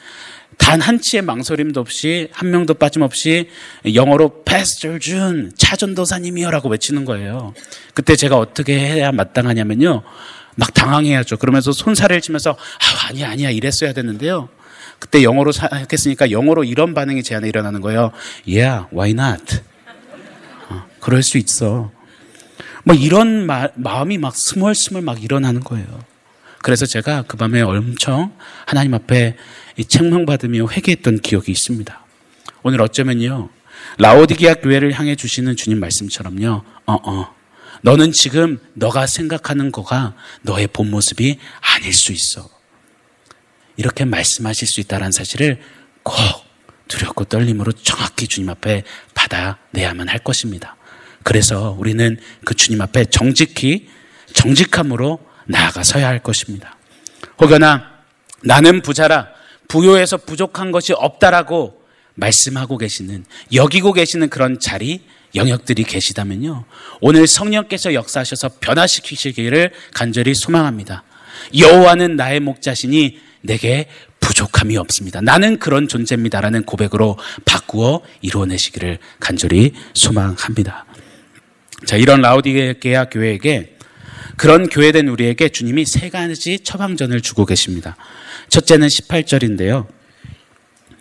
단 0.64 0.80
한 0.82 1.02
치의 1.02 1.22
망설임도 1.24 1.82
없이 1.82 2.30
한 2.32 2.50
명도 2.50 2.74
빠짐없이 2.76 3.50
영어로 3.94 4.44
Pastor 4.44 4.98
June 4.98 5.50
차전도사님이요라고 5.58 6.70
외치는 6.70 7.04
거예요. 7.04 7.54
그때 7.94 8.16
제가 8.16 8.38
어떻게 8.38 8.80
해야 8.80 9.12
마땅하냐면요. 9.12 10.04
막 10.56 10.74
당황해야죠. 10.74 11.38
그러면서 11.38 11.74
손살을 11.74 12.22
치면서 12.22 12.52
아, 12.52 13.08
아니야 13.10 13.30
아니야 13.30 13.50
이랬어야 13.52 13.92
됐는데요. 13.94 14.50
그때 15.00 15.22
영어로 15.22 15.52
생각했으니까 15.52 16.32
영어로 16.32 16.64
이런 16.64 16.94
반응이 16.94 17.24
제 17.24 17.36
안에 17.36 17.50
일어나는 17.50 17.82
거예요. 17.82 18.12
Yeah, 18.48 18.86
why 18.94 19.12
not? 19.12 19.60
어, 20.70 20.86
그럴 21.02 21.24
수 21.24 21.38
있어. 21.38 21.92
뭐 22.86 22.96
이런 22.96 23.46
마, 23.46 23.68
마음이 23.76 24.18
막 24.18 24.34
스멀스멀 24.36 25.02
막 25.02 25.22
일어나는 25.22 25.60
거예요. 25.62 26.13
그래서 26.64 26.86
제가 26.86 27.24
그 27.24 27.36
밤에 27.36 27.62
엄청 27.62 28.36
하나님 28.66 28.94
앞에 28.94 29.36
책망받으며 29.86 30.70
회개했던 30.70 31.20
기억이 31.20 31.52
있습니다. 31.52 32.06
오늘 32.64 32.82
어쩌면요. 32.82 33.50
라오디게아 33.98 34.56
교회를 34.56 34.94
향해 34.94 35.18
주시는 35.18 35.58
주님 35.58 35.82
말씀처럼요. 35.82 36.64
어, 36.86 36.94
어. 36.94 37.36
너는 37.82 38.14
지금 38.14 38.60
너가 38.76 39.08
생각하는 39.08 39.74
거가 39.74 40.16
너의 40.42 40.68
본 40.68 40.90
모습이 40.90 41.38
아닐 41.60 41.94
수 41.94 42.14
있어. 42.14 42.50
이렇게 43.76 44.06
말씀하실 44.06 44.66
수 44.66 44.80
있다는 44.80 45.12
사실을 45.12 45.60
꼭 46.02 46.16
두렵고 46.88 47.26
떨림으로 47.26 47.74
정확히 47.74 48.26
주님 48.26 48.50
앞에 48.50 48.84
받아내야만 49.14 50.08
할 50.08 50.20
것입니다. 50.20 50.78
그래서 51.24 51.76
우리는 51.78 52.18
그 52.46 52.54
주님 52.54 52.80
앞에 52.80 53.04
정직히 53.06 53.90
정직함으로 54.34 55.33
나아가 55.46 55.84
서야 55.84 56.08
할 56.08 56.20
것입니다. 56.20 56.78
혹여나 57.40 57.92
나는 58.44 58.82
부자라 58.82 59.30
부요해서 59.68 60.18
부족한 60.18 60.72
것이 60.72 60.94
없다라고 60.94 61.82
말씀하고 62.16 62.78
계시는 62.78 63.26
여기고 63.54 63.94
계시는 63.94 64.30
그런 64.30 64.60
자리 64.60 65.02
영역들이 65.36 65.84
계시다면요. 65.84 66.66
오늘 67.02 67.26
성령께서 67.26 67.94
역사하셔서 67.94 68.52
변화시키시기를 68.60 69.72
간절히 69.94 70.36
소망합니다. 70.36 71.04
여호와는 71.58 72.16
나의 72.16 72.40
목자시니 72.40 73.20
내게 73.42 73.88
부족함이 74.20 74.78
없습니다. 74.78 75.22
나는 75.22 75.60
그런 75.60 75.88
존재입니다라는 75.88 76.64
고백으로 76.64 77.18
바꾸어 77.46 78.02
이루어내시기를 78.22 79.00
간절히 79.20 79.74
소망합니다. 79.94 80.86
자, 81.86 81.98
이런 81.98 82.22
라우디게아 82.22 83.06
교회에게 83.06 83.73
그런 84.44 84.68
교회된 84.68 85.08
우리에게 85.08 85.48
주님이 85.48 85.86
세 85.86 86.10
가지 86.10 86.60
처방전을 86.60 87.22
주고 87.22 87.46
계십니다. 87.46 87.96
첫째는 88.50 88.90
18절인데요. 88.90 89.88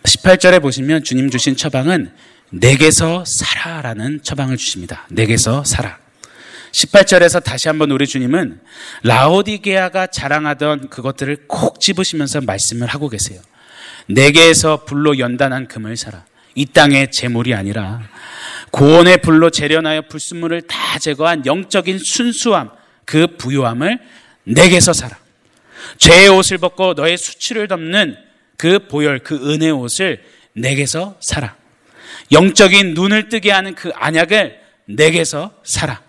18절에 0.03 0.61
보시면 0.61 1.03
주님 1.03 1.29
주신 1.29 1.57
처방은 1.57 2.09
내게서 2.51 3.25
살아라는 3.27 4.21
처방을 4.23 4.55
주십니다. 4.55 5.05
내게서 5.09 5.65
살아. 5.65 5.97
18절에서 6.71 7.43
다시 7.43 7.67
한번 7.67 7.91
우리 7.91 8.07
주님은 8.07 8.61
라오디게아가 9.03 10.07
자랑하던 10.07 10.87
그것들을 10.87 11.39
콕 11.49 11.81
집으시면서 11.81 12.39
말씀을 12.39 12.87
하고 12.87 13.09
계세요. 13.09 13.41
내게에서 14.07 14.85
불로 14.85 15.19
연단한 15.19 15.67
금을 15.67 15.97
사라. 15.97 16.23
이 16.55 16.65
땅의 16.65 17.11
재물이 17.11 17.53
아니라 17.55 18.03
고온의 18.71 19.17
불로 19.17 19.49
재련하여 19.49 20.03
불순물을 20.03 20.61
다 20.61 20.97
제거한 20.97 21.45
영적인 21.45 21.99
순수함, 21.99 22.69
그 23.05 23.37
부유함을 23.37 23.99
내게서 24.45 24.93
사라. 24.93 25.17
죄의 25.97 26.29
옷을 26.29 26.57
벗고 26.57 26.93
너의 26.93 27.17
수치를 27.17 27.67
덮는 27.67 28.17
그 28.57 28.87
보혈, 28.87 29.19
그 29.19 29.53
은혜 29.53 29.69
옷을 29.69 30.23
내게서 30.53 31.17
사라. 31.19 31.55
영적인 32.31 32.93
눈을 32.93 33.29
뜨게 33.29 33.51
하는 33.51 33.75
그 33.75 33.91
안약을 33.93 34.59
내게서 34.85 35.53
사라. 35.63 36.01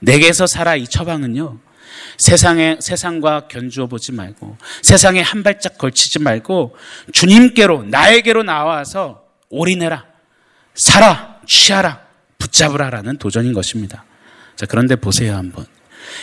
내게서 0.00 0.46
살아 0.46 0.76
이 0.76 0.86
처방은요. 0.86 1.58
세상에 2.18 2.78
세상과 2.80 3.48
견주어 3.48 3.86
보지 3.86 4.12
말고 4.12 4.56
세상에 4.82 5.20
한 5.20 5.42
발짝 5.42 5.76
걸치지 5.78 6.20
말고 6.20 6.76
주님께로 7.12 7.84
나에게로 7.84 8.42
나와서 8.42 9.24
올인해라. 9.48 10.04
살아, 10.74 11.40
취하라, 11.46 12.02
붙잡으라라는 12.38 13.18
도전인 13.18 13.52
것입니다. 13.52 14.04
자, 14.56 14.66
그런데 14.66 14.96
보세요, 14.96 15.34
한번. 15.34 15.66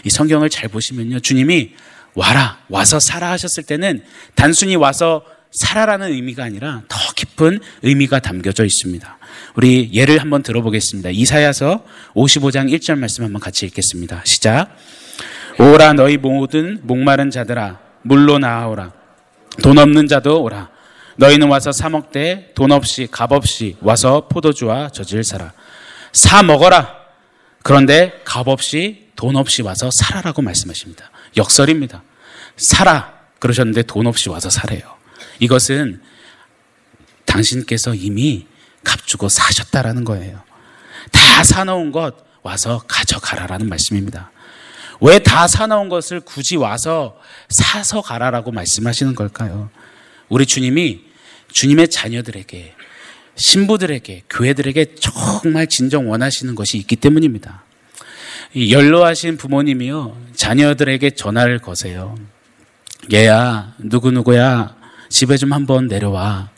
이 0.03 0.09
성경을 0.09 0.49
잘 0.49 0.69
보시면요. 0.69 1.19
주님이 1.19 1.71
와라, 2.15 2.59
와서 2.69 2.99
살아 2.99 3.31
하셨을 3.31 3.63
때는 3.63 4.03
단순히 4.35 4.75
와서 4.75 5.23
살아라는 5.51 6.11
의미가 6.11 6.43
아니라 6.43 6.81
더 6.87 6.97
깊은 7.15 7.59
의미가 7.83 8.19
담겨져 8.19 8.65
있습니다. 8.65 9.17
우리 9.55 9.89
예를 9.93 10.19
한번 10.19 10.41
들어보겠습니다. 10.43 11.11
이사야서 11.11 11.85
55장 12.15 12.71
1절 12.73 12.97
말씀 12.97 13.23
한번 13.23 13.39
같이 13.39 13.65
읽겠습니다. 13.67 14.21
시작. 14.25 14.75
오라 15.59 15.93
너희 15.93 16.17
모든 16.17 16.79
목마른 16.83 17.29
자들아 17.29 17.79
물로 18.01 18.39
나아오라. 18.39 18.91
돈 19.61 19.77
없는 19.77 20.07
자도 20.07 20.41
오라. 20.41 20.69
너희는 21.17 21.47
와서 21.47 21.71
사 21.71 21.89
먹되 21.89 22.51
돈 22.55 22.71
없이 22.71 23.07
값 23.11 23.31
없이 23.31 23.77
와서 23.81 24.27
포도주와 24.27 24.89
젖을 24.89 25.23
사라. 25.23 25.53
사 26.11 26.41
먹어라. 26.41 26.95
그런데 27.61 28.21
값 28.25 28.47
없이 28.47 29.02
돈 29.23 29.37
없이 29.37 29.61
와서 29.61 29.89
살아라고 29.89 30.41
말씀하십니다. 30.41 31.09
역설입니다. 31.37 32.03
살아. 32.57 33.13
그러셨는데 33.39 33.83
돈 33.83 34.05
없이 34.05 34.27
와서 34.27 34.49
살아요. 34.49 34.81
이것은 35.39 36.01
당신께서 37.23 37.95
이미 37.95 38.47
값주고 38.83 39.29
사셨다라는 39.29 40.03
거예요. 40.03 40.43
다 41.13 41.41
사놓은 41.45 41.93
것 41.93 42.15
와서 42.41 42.83
가져가라라는 42.85 43.69
말씀입니다. 43.69 44.29
왜 44.99 45.19
다 45.19 45.47
사놓은 45.47 45.87
것을 45.87 46.19
굳이 46.19 46.57
와서 46.57 47.17
사서 47.47 48.01
가라라고 48.01 48.51
말씀하시는 48.51 49.15
걸까요? 49.15 49.69
우리 50.27 50.45
주님이 50.45 50.99
주님의 51.49 51.87
자녀들에게 51.87 52.75
신부들에게 53.35 54.23
교회들에게 54.29 54.95
정말 54.95 55.67
진정 55.67 56.09
원하시는 56.09 56.55
것이 56.55 56.77
있기 56.77 56.97
때문입니다. 56.97 57.63
연로하신 58.55 59.37
부모님이요 59.37 60.15
자녀들에게 60.35 61.11
전화를 61.11 61.59
거세요. 61.59 62.15
얘야 63.11 63.73
누구 63.79 64.11
누구야 64.11 64.75
집에 65.09 65.37
좀 65.37 65.53
한번 65.53 65.87
내려와. 65.87 66.49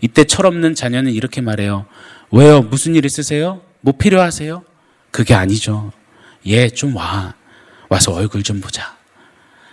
이때 0.00 0.24
철없는 0.24 0.74
자녀는 0.74 1.12
이렇게 1.12 1.40
말해요. 1.40 1.86
왜요? 2.30 2.62
무슨 2.62 2.94
일 2.94 3.04
있으세요? 3.04 3.60
뭐 3.80 3.94
필요하세요? 3.96 4.64
그게 5.10 5.34
아니죠. 5.34 5.92
얘 6.46 6.68
좀 6.68 6.96
와. 6.96 7.34
와서 7.88 8.12
얼굴 8.12 8.42
좀 8.42 8.60
보자. 8.60 8.96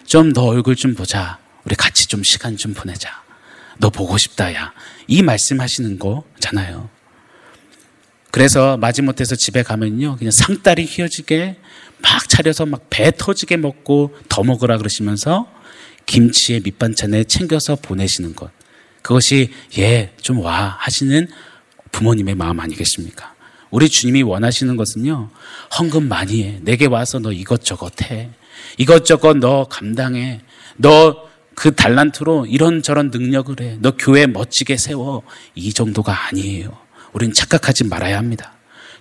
좀너 0.06 0.44
얼굴 0.44 0.76
좀 0.76 0.94
보자. 0.94 1.40
우리 1.66 1.76
같이 1.76 2.08
좀 2.08 2.24
시간 2.24 2.56
좀 2.58 2.74
보내자. 2.74 3.10
너 3.80 3.90
보고 3.90 4.18
싶다, 4.18 4.54
야. 4.54 4.74
이 5.08 5.22
말씀 5.24 5.60
하시는 5.60 5.98
거잖아요. 5.98 6.90
그래서 8.32 8.78
마지못해서 8.78 9.36
집에 9.36 9.62
가면요. 9.64 10.16
그냥 10.18 10.32
상다리 10.32 10.86
휘어지게 10.86 11.58
막 12.02 12.30
차려서 12.30 12.66
막 12.66 12.82
배 12.90 13.12
터지게 13.16 13.58
먹고 13.58 14.16
더 14.30 14.44
먹으라 14.44 14.78
그러시면서 14.78 15.48
김치에 16.06 16.60
밑반찬에 16.62 17.26
챙겨서 17.26 17.76
보내시는 17.78 18.36
것. 18.36 18.52
그것이 19.02 19.52
예, 19.78 20.14
좀 20.22 20.40
와 20.40 20.76
하시는 20.80 21.28
부모님의 21.92 22.36
마음 22.36 22.60
아니겠습니까? 22.60 23.34
우리 23.70 23.88
주님이 23.90 24.24
원하시는 24.24 24.76
것은요, 24.76 25.30
헌금 25.80 26.08
많이 26.08 26.44
해. 26.44 26.60
내게 26.62 26.86
와서 26.88 27.20
너 27.20 27.32
이것저것 27.32 28.02
해. 28.04 28.30
이것저것 28.78 29.38
너 29.38 29.66
감당해. 29.66 30.42
너 30.78 31.32
그 31.54 31.76
달란트로 31.76 32.48
이런저런 32.48 33.12
능력을 33.12 33.60
해. 33.62 33.78
너 33.82 33.92
교회 33.92 34.26
멋지게 34.26 34.78
세워. 34.78 35.22
이 35.54 35.74
정도가 35.74 36.28
아니에요. 36.28 36.76
우린 37.14 37.34
착각하지 37.34 37.86
말아야 37.86 38.18
합니다. 38.18 38.54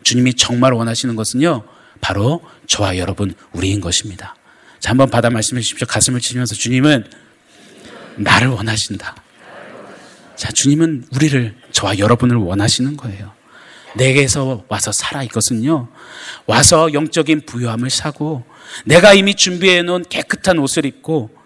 주님이 0.03 0.35
정말 0.35 0.73
원하시는 0.73 1.15
것은요, 1.17 1.65
바로 2.01 2.43
저와 2.67 2.97
여러분, 2.97 3.35
우리인 3.53 3.81
것입니다. 3.81 4.35
자, 4.79 4.91
한번 4.91 5.11
받아 5.11 5.31
말씀해 5.31 5.61
주십시오. 5.61 5.87
가슴을 5.87 6.21
치면서 6.21 6.55
주님은 6.55 7.05
나를 8.17 8.49
원하신다. 8.49 9.17
자, 10.37 10.51
주님은 10.53 11.05
우리를, 11.15 11.55
저와 11.73 11.99
여러분을 11.99 12.37
원하시는 12.37 12.97
거예요. 12.97 13.33
내게서 13.97 14.65
와서 14.69 14.93
살아 14.93 15.23
이것은요. 15.23 15.89
와서 16.47 16.93
영적인 16.93 17.43
부유함을 17.47 17.91
사고 17.91 18.45
내가 18.85 19.15
이미 19.15 19.35
준비해 19.35 19.83
놓은 19.83 20.05
깨끗한 20.09 20.59
옷을 20.59 20.87
입고 20.87 21.37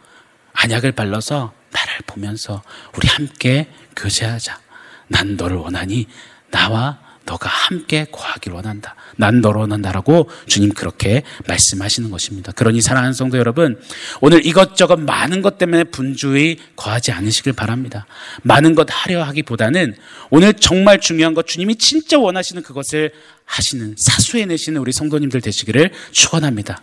안약을 0.52 0.92
발라서 0.92 1.52
나를 1.72 1.94
보면서 2.06 2.62
우리 2.96 3.08
함께 3.08 3.68
교제하자. 3.96 4.60
난 5.08 5.36
너를 5.36 5.56
원하니 5.56 6.06
나와 6.54 7.00
너가 7.26 7.48
함께 7.48 8.06
거하길 8.12 8.52
원한다. 8.52 8.94
난 9.16 9.40
너로 9.40 9.60
원한다라고 9.60 10.30
주님 10.46 10.72
그렇게 10.72 11.22
말씀하시는 11.48 12.10
것입니다. 12.10 12.52
그러니 12.52 12.80
사랑하는 12.80 13.12
성도 13.12 13.38
여러분, 13.38 13.80
오늘 14.20 14.46
이것저것 14.46 14.96
많은 14.96 15.42
것 15.42 15.58
때문에 15.58 15.84
분주히 15.84 16.58
거하지 16.76 17.10
않으시길 17.10 17.54
바랍니다. 17.54 18.06
많은 18.42 18.76
것 18.76 18.86
하려 18.88 19.24
하기보다는 19.24 19.96
오늘 20.30 20.54
정말 20.54 21.00
중요한 21.00 21.34
것 21.34 21.46
주님이 21.46 21.76
진짜 21.76 22.18
원하시는 22.18 22.62
그것을 22.62 23.12
하시는 23.46 23.96
사수해 23.98 24.44
내시는 24.46 24.80
우리 24.80 24.92
성도님들 24.92 25.40
되시기를 25.40 25.90
축원합니다. 26.12 26.82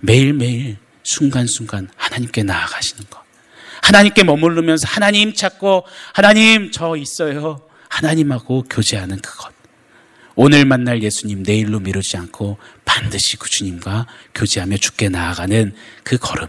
매일매일 0.00 0.76
순간순간 1.02 1.88
하나님께 1.96 2.44
나아가시는 2.44 3.04
것. 3.10 3.20
하나님께 3.82 4.22
머무르면서 4.22 4.86
하나님 4.86 5.32
찾고 5.32 5.86
하나님 6.12 6.70
저 6.70 6.94
있어요. 6.96 7.71
하나님하고 7.92 8.64
교제하는 8.70 9.20
그것. 9.20 9.52
오늘 10.34 10.64
만날 10.64 11.02
예수님 11.02 11.42
내일로 11.42 11.78
미루지 11.80 12.16
않고 12.16 12.56
반드시 12.86 13.36
그 13.36 13.50
주님과 13.50 14.06
교제하며 14.34 14.78
죽게 14.78 15.10
나아가는 15.10 15.74
그 16.02 16.16
걸음, 16.16 16.48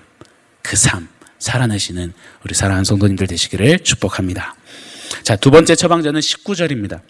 그 0.62 0.78
삶, 0.78 1.10
살아내시는 1.40 2.14
우리 2.46 2.54
사랑하는 2.54 2.86
성도님들 2.86 3.28
되시기를 3.28 3.80
축복합니다. 3.80 4.56
자, 5.24 5.36
두 5.36 5.52
번째 5.52 5.76
처방전은 5.76 6.22
19절입니다. 6.22 7.02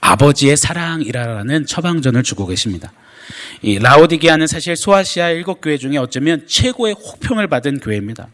아버지의 0.00 0.56
사랑이라는 0.56 1.66
처방전을 1.66 2.24
주고 2.24 2.46
계십니다. 2.46 2.92
이 3.62 3.78
라오디게아는 3.78 4.48
사실 4.48 4.74
소아시아 4.74 5.30
일곱 5.30 5.60
교회 5.60 5.78
중에 5.78 5.98
어쩌면 5.98 6.48
최고의 6.48 6.94
호평을 6.94 7.46
받은 7.46 7.78
교회입니다. 7.78 8.26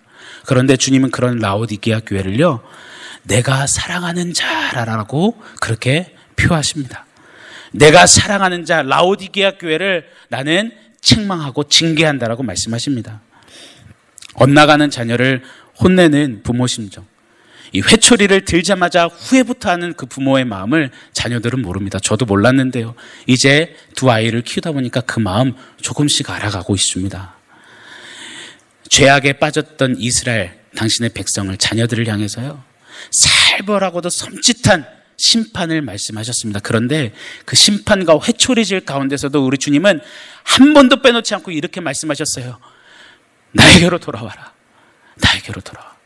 그런데 0.47 0.79
주님은 0.79 1.11
그런 1.11 1.37
라오디게아 1.39 2.01
교회를요, 2.07 2.63
내가 3.27 3.67
사랑하는 3.67 4.33
자라라고 4.33 5.41
그렇게 5.61 6.15
표하십니다. 6.37 7.07
내가 7.73 8.07
사랑하는 8.07 8.65
자 8.65 8.83
라오디게아 8.83 9.59
교회를 9.59 10.07
나는 10.29 10.73
책망하고 11.01 11.65
징계한다라고 11.65 12.43
말씀하십니다. 12.43 13.21
엇나가는 14.35 14.89
자녀를 14.91 15.43
혼내는 15.81 16.43
부모 16.43 16.67
심정. 16.67 17.07
이 17.73 17.81
회초리를 17.81 18.45
들자마자 18.45 19.07
후회부터 19.07 19.71
하는 19.71 19.93
그 19.95 20.07
부모의 20.07 20.45
마음을 20.45 20.91
자녀들은 21.13 21.61
모릅니다. 21.61 21.99
저도 21.99 22.25
몰랐는데요. 22.25 22.95
이제 23.27 23.75
두 23.95 24.11
아이를 24.11 24.43
키우다 24.43 24.73
보니까 24.73 25.01
그 25.01 25.21
마음 25.21 25.53
조금씩 25.81 26.31
알아가고 26.31 26.75
있습니다. 26.75 27.35
죄악에 28.89 29.35
빠졌던 29.35 29.97
이스라엘, 29.99 30.59
당신의 30.77 31.11
백성을, 31.11 31.55
자녀들을 31.57 32.07
향해서요. 32.07 32.63
살벌하고도 33.11 34.09
섬찟한 34.09 34.87
심판을 35.17 35.81
말씀하셨습니다. 35.83 36.61
그런데 36.61 37.13
그 37.45 37.57
심판과 37.57 38.21
회초리질 38.27 38.81
가운데서도 38.81 39.45
우리 39.45 39.59
주님은 39.59 40.01
한 40.45 40.75
번도 40.75 41.03
빼놓지 41.03 41.35
않고 41.35 41.51
이렇게 41.51 41.81
말씀하셨어요. 41.81 42.59
나에게로 43.53 43.99
돌아와라. 43.99 44.53
나에게로 45.17 45.63
돌아와. 45.63 45.97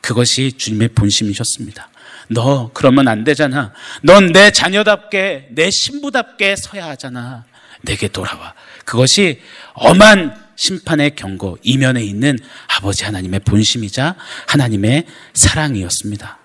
그것이 0.00 0.52
주님의 0.58 0.88
본심이셨습니다. 0.88 1.88
너 2.28 2.70
그러면 2.74 3.08
안 3.08 3.24
되잖아. 3.24 3.72
넌 4.02 4.32
내 4.32 4.50
자녀답게 4.50 5.48
내 5.52 5.70
신부답게 5.70 6.56
서야 6.56 6.88
하잖아. 6.88 7.44
내게 7.82 8.08
돌아와. 8.08 8.54
그것이 8.84 9.40
엄한 9.74 10.51
심판의 10.62 11.16
경고 11.16 11.58
이면에 11.64 12.04
있는 12.04 12.38
아버지 12.68 13.02
하나님의 13.04 13.40
본심이자 13.40 14.14
하나님의 14.46 15.06
사랑이었습니다. 15.34 16.38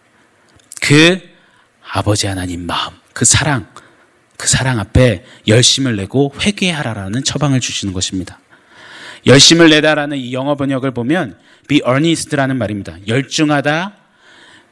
그 0.82 1.22
아버지 1.88 2.26
하나님 2.26 2.66
마음, 2.66 2.96
그 3.14 3.26
사랑, 3.26 3.72
그 4.36 4.48
사랑 4.48 4.80
앞에 4.80 5.24
열심을 5.48 5.98
내고 5.98 6.34
회개하라라는 6.42 7.24
처방을 7.24 7.60
주시는 7.60 7.94
것입니다. 7.94 8.40
열심을 9.28 9.70
내다라는 9.70 10.18
이 10.18 10.34
영어 10.34 10.56
번역을 10.56 10.96
보면 10.96 11.38
be 11.68 11.82
earnest라는 11.86 12.58
말입니다. 12.58 12.98
열중하다, 13.06 13.98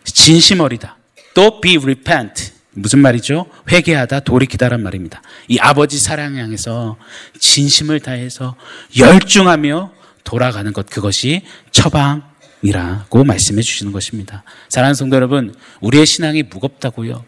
진심 0.05 0.61
어리다. 0.61 0.97
또 1.35 1.61
be 1.61 1.77
repent. 1.77 2.54
무슨 2.75 2.99
말이죠? 2.99 3.47
회개하다, 3.71 4.21
돌이키다란 4.21 4.83
말입니다. 4.83 5.21
이 5.47 5.57
아버지 5.59 5.97
사랑 5.97 6.37
향해서 6.37 6.97
진심을 7.39 8.01
다해서 8.01 8.55
열중하며 8.97 9.91
돌아가는 10.23 10.71
것, 10.73 10.85
그것이 10.89 11.43
처방이라고 11.71 13.23
말씀해 13.23 13.61
주시는 13.61 13.91
것입니다. 13.91 14.43
사랑하는 14.69 14.95
성도 14.95 15.15
여러분, 15.15 15.55
우리의 15.81 16.05
신앙이 16.05 16.43
무겁다고요. 16.43 17.23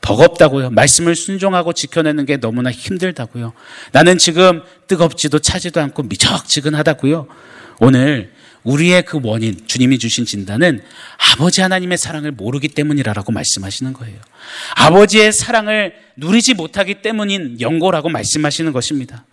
버겁다고요. 0.00 0.70
말씀을 0.70 1.14
순종하고 1.14 1.72
지켜내는 1.72 2.24
게 2.24 2.36
너무나 2.36 2.70
힘들다고요. 2.70 3.52
나는 3.92 4.18
지금 4.18 4.62
뜨겁지도 4.86 5.40
차지도 5.40 5.80
않고 5.80 6.04
미적지근하다고요. 6.04 7.26
오늘 7.80 8.32
우리의 8.68 9.02
그 9.02 9.18
원인, 9.22 9.66
주님이 9.66 9.98
주신 9.98 10.26
진단은 10.26 10.82
아버지 11.32 11.62
하나님의 11.62 11.96
사랑을 11.96 12.32
모르기 12.32 12.68
때문이라고 12.68 13.32
말씀하시는 13.32 13.94
거예요. 13.94 14.18
아버지의 14.76 15.32
사랑을 15.32 15.94
누리지 16.16 16.52
못하기 16.52 17.00
때문인 17.00 17.60
연고라고 17.62 18.10
말씀하시는 18.10 18.70
것입니다. 18.72 19.24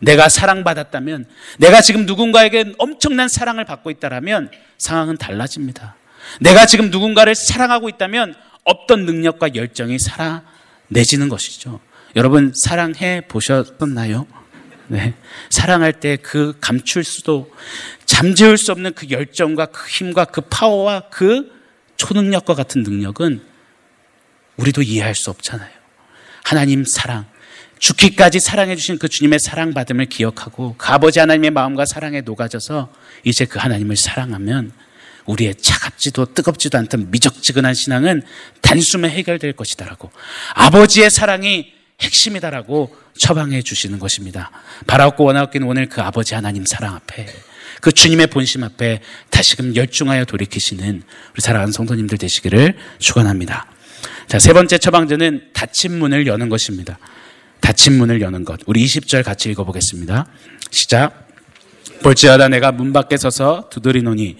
내가 0.00 0.28
사랑받았다면, 0.28 1.26
내가 1.58 1.80
지금 1.80 2.06
누군가에게 2.06 2.74
엄청난 2.78 3.28
사랑을 3.28 3.64
받고 3.64 3.90
있다면 3.90 4.50
상황은 4.78 5.16
달라집니다. 5.16 5.96
내가 6.40 6.66
지금 6.66 6.90
누군가를 6.90 7.34
사랑하고 7.34 7.88
있다면 7.88 8.34
없던 8.62 9.06
능력과 9.06 9.56
열정이 9.56 9.98
살아내지는 9.98 11.28
것이죠. 11.28 11.80
여러분, 12.14 12.52
사랑해 12.54 13.22
보셨나요? 13.26 14.26
네. 14.88 15.14
사랑할 15.50 15.92
때 16.00 16.16
그 16.16 16.54
감출 16.60 17.04
수도 17.04 17.50
잠재울 18.04 18.58
수 18.58 18.72
없는 18.72 18.94
그 18.94 19.08
열정과 19.10 19.66
그 19.66 19.88
힘과 19.88 20.26
그 20.26 20.40
파워와 20.42 21.08
그 21.10 21.50
초능력과 21.96 22.54
같은 22.54 22.82
능력은 22.82 23.42
우리도 24.56 24.82
이해할 24.82 25.14
수 25.14 25.30
없잖아요. 25.30 25.70
하나님 26.44 26.84
사랑, 26.84 27.26
죽기까지 27.78 28.40
사랑해 28.40 28.76
주신 28.76 28.98
그 28.98 29.08
주님의 29.08 29.38
사랑받음을 29.38 30.06
기억하고 30.06 30.74
그 30.76 30.88
아버지 30.88 31.18
하나님의 31.18 31.50
마음과 31.50 31.86
사랑에 31.86 32.20
녹아져서 32.20 32.92
이제 33.24 33.44
그 33.44 33.58
하나님을 33.58 33.96
사랑하면 33.96 34.72
우리의 35.26 35.54
차갑지도 35.56 36.34
뜨겁지도 36.34 36.78
않던 36.78 37.10
미적지근한 37.10 37.74
신앙은 37.74 38.22
단숨에 38.60 39.08
해결될 39.10 39.54
것이다라고 39.54 40.10
아버지의 40.54 41.10
사랑이 41.10 41.72
핵심이다라고 42.00 42.94
처방해 43.16 43.62
주시는 43.62 43.98
것입니다. 43.98 44.50
바라옵고 44.86 45.24
원하옵기는 45.24 45.66
오늘 45.66 45.88
그 45.88 46.00
아버지 46.02 46.34
하나님 46.34 46.64
사랑 46.66 46.94
앞에 46.94 47.26
그 47.80 47.92
주님의 47.92 48.28
본심 48.28 48.64
앞에 48.64 49.00
다시금 49.30 49.76
열중하여 49.76 50.24
돌이키시는 50.24 51.02
우리 51.32 51.40
사랑하는 51.40 51.72
성도님들 51.72 52.18
되시기를 52.18 52.76
축원합니다. 52.98 53.66
자, 54.26 54.38
세 54.38 54.52
번째 54.52 54.78
처방전은 54.78 55.50
닫힌 55.52 55.98
문을 55.98 56.26
여는 56.26 56.48
것입니다. 56.48 56.98
닫힌 57.60 57.98
문을 57.98 58.20
여는 58.20 58.44
것. 58.44 58.60
우리 58.66 58.84
20절 58.84 59.22
같이 59.22 59.50
읽어 59.50 59.64
보겠습니다. 59.64 60.26
시작. 60.70 61.28
볼지어다 62.02 62.48
내가 62.48 62.72
문 62.72 62.92
밖에 62.92 63.16
서서 63.16 63.68
두드리노니 63.70 64.36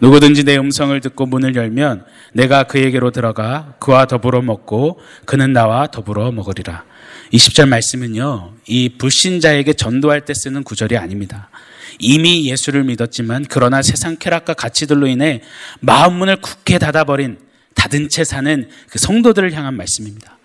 누구든지 0.00 0.44
내 0.44 0.56
음성을 0.56 1.00
듣고 1.00 1.26
문을 1.26 1.56
열면 1.56 2.04
내가 2.32 2.64
그에게로 2.64 3.10
들어가 3.10 3.74
그와 3.80 4.06
더불어 4.06 4.42
먹고 4.42 5.00
그는 5.24 5.52
나와 5.52 5.88
더불어 5.88 6.30
먹으리라. 6.30 6.84
20절 7.32 7.68
말씀은요, 7.68 8.54
이 8.66 8.88
불신자에게 8.90 9.74
전도할 9.74 10.24
때 10.24 10.34
쓰는 10.34 10.62
구절이 10.64 10.96
아닙니다. 10.96 11.50
이미 11.98 12.48
예수를 12.48 12.84
믿었지만 12.84 13.46
그러나 13.48 13.82
세상 13.82 14.16
쾌락과 14.16 14.54
가치들로 14.54 15.06
인해 15.06 15.42
마음 15.80 16.14
문을 16.14 16.40
굳게 16.40 16.78
닫아버린 16.78 17.38
닫은 17.74 18.08
채 18.08 18.24
사는 18.24 18.68
그 18.88 18.98
성도들을 18.98 19.52
향한 19.52 19.76
말씀입니다. 19.76 20.38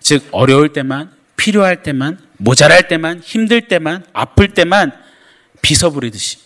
즉, 0.00 0.26
어려울 0.32 0.72
때만, 0.72 1.10
필요할 1.36 1.82
때만, 1.82 2.18
모자랄 2.36 2.88
때만, 2.88 3.20
힘들 3.20 3.68
때만, 3.68 4.04
아플 4.12 4.48
때만 4.48 4.92
비서 5.62 5.90
부리듯이 5.90 6.38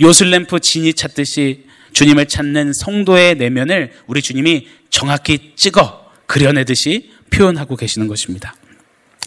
요술램프 0.00 0.60
진이 0.60 0.94
찾듯이 0.94 1.66
주님을 1.92 2.26
찾는 2.26 2.72
성도의 2.74 3.36
내면을 3.36 3.92
우리 4.06 4.22
주님이 4.22 4.68
정확히 4.90 5.52
찍어 5.56 6.10
그려내듯이 6.26 7.12
표현하고 7.30 7.76
계시는 7.76 8.06
것입니다. 8.06 8.54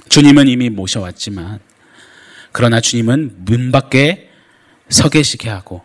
주님은 0.10 0.48
이미 0.48 0.69
모셔왔지만 0.69 1.60
그러나 2.52 2.82
주님은 2.82 3.45
문 3.45 3.72
밖에 3.72 4.30
서 4.89 5.08
계시게 5.08 5.50
하고 5.50 5.84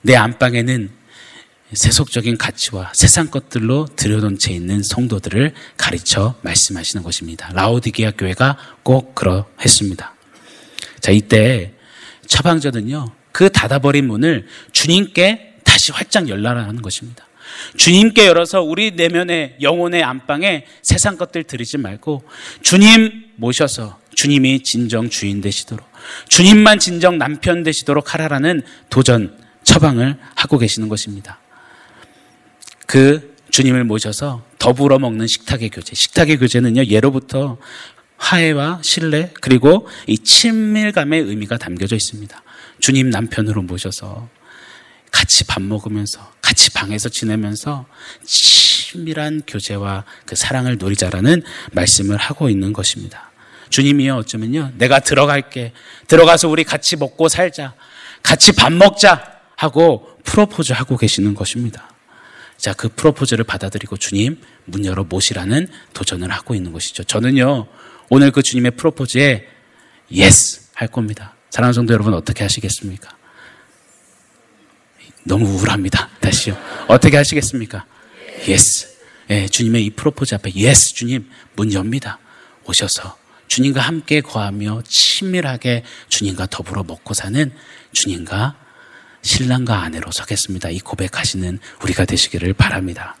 내 0.00 0.16
안방에는 0.16 0.90
세속적인 1.74 2.36
가치와 2.38 2.92
세상 2.94 3.28
것들로 3.28 3.86
들여놓은 3.96 4.38
채 4.38 4.52
있는 4.52 4.82
성도들을 4.82 5.54
가르쳐 5.76 6.34
말씀하시는 6.42 7.02
것입니다. 7.02 7.50
라오디게아 7.52 8.12
교회가 8.12 8.56
꼭 8.82 9.14
그러했습니다. 9.14 10.14
자, 11.00 11.12
이때 11.12 11.72
처방전은요, 12.26 13.12
그 13.32 13.50
닫아버린 13.50 14.06
문을 14.06 14.46
주님께 14.72 15.56
다시 15.64 15.92
활짝 15.92 16.28
열라라는 16.28 16.82
것입니다. 16.82 17.26
주님께 17.76 18.26
열어서 18.26 18.62
우리 18.62 18.92
내면의 18.92 19.56
영혼의 19.60 20.02
안방에 20.02 20.66
세상 20.82 21.16
것들 21.16 21.44
들이지 21.44 21.78
말고 21.78 22.22
주님 22.62 23.32
모셔서 23.36 23.98
주님이 24.14 24.62
진정 24.62 25.08
주인 25.08 25.40
되시도록 25.40 25.86
주님만 26.28 26.78
진정 26.78 27.18
남편 27.18 27.62
되시도록 27.62 28.14
하라라는 28.14 28.62
도전 28.90 29.36
처방을 29.62 30.18
하고 30.34 30.58
계시는 30.58 30.88
것입니다. 30.88 31.40
그 32.86 33.34
주님을 33.50 33.84
모셔서 33.84 34.44
더불어 34.58 34.98
먹는 34.98 35.26
식탁의 35.26 35.70
교제. 35.70 35.94
식탁의 35.94 36.38
교제는요, 36.38 36.86
예로부터 36.86 37.58
화해와 38.16 38.80
신뢰 38.82 39.32
그리고 39.40 39.88
이 40.06 40.18
친밀감의 40.18 41.20
의미가 41.22 41.58
담겨져 41.58 41.96
있습니다. 41.96 42.42
주님 42.80 43.10
남편으로 43.10 43.62
모셔서 43.62 44.28
같이 45.10 45.44
밥 45.44 45.62
먹으면서 45.62 46.31
같이 46.52 46.70
방에서 46.70 47.08
지내면서 47.08 47.86
친밀한 48.26 49.40
교제와 49.46 50.04
그 50.26 50.36
사랑을 50.36 50.76
누리자라는 50.78 51.42
말씀을 51.72 52.18
하고 52.18 52.50
있는 52.50 52.74
것입니다. 52.74 53.30
주님이요 53.70 54.16
어쩌면요 54.16 54.72
내가 54.76 55.00
들어갈게 55.00 55.72
들어가서 56.08 56.50
우리 56.50 56.62
같이 56.62 56.96
먹고 56.96 57.30
살자 57.30 57.72
같이 58.22 58.52
밥 58.52 58.70
먹자 58.70 59.40
하고 59.56 60.06
프로포즈 60.24 60.74
하고 60.74 60.98
계시는 60.98 61.34
것입니다. 61.34 61.88
자, 62.58 62.74
그 62.74 62.90
프로포즈를 62.90 63.44
받아들이고 63.44 63.96
주님 63.96 64.38
문 64.66 64.84
열어 64.84 65.04
모시라는 65.04 65.68
도전을 65.94 66.30
하고 66.30 66.54
있는 66.54 66.72
것이죠. 66.72 67.02
저는요, 67.04 67.66
오늘 68.10 68.30
그 68.30 68.42
주님의 68.42 68.72
프로포즈에 68.72 69.48
yes 70.12 70.68
할 70.74 70.88
겁니다. 70.88 71.34
사랑하는 71.50 71.72
성도 71.72 71.94
여러분 71.94 72.12
어떻게 72.12 72.44
하시겠습니까? 72.44 73.16
너무 75.24 75.46
우울합니다. 75.46 76.08
다시요. 76.20 76.56
어떻게 76.88 77.16
하시겠습니까? 77.16 77.84
yes. 78.48 78.88
예, 79.30 79.46
주님의 79.48 79.86
이 79.86 79.90
프로포즈 79.90 80.34
앞에 80.34 80.52
yes 80.54 80.94
주님 80.94 81.28
문 81.54 81.72
엽니다. 81.72 82.18
오셔서 82.64 83.16
주님과 83.48 83.80
함께 83.80 84.20
거하며 84.20 84.82
친밀하게 84.86 85.84
주님과 86.08 86.46
더불어 86.46 86.82
먹고 86.84 87.14
사는 87.14 87.52
주님과 87.92 88.56
신랑과 89.22 89.82
아내로 89.82 90.10
서겠습니다. 90.10 90.70
이 90.70 90.80
고백하시는 90.80 91.58
우리가 91.82 92.04
되시기를 92.04 92.54
바랍니다. 92.54 93.16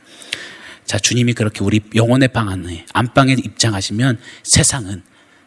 자, 0.84 0.98
주님이 0.98 1.34
그렇게 1.34 1.62
우리 1.62 1.80
영혼의 1.94 2.28
방 2.28 2.48
안에, 2.48 2.86
안방에 2.92 3.34
입장하시면 3.34 4.18
세상은 4.42 5.02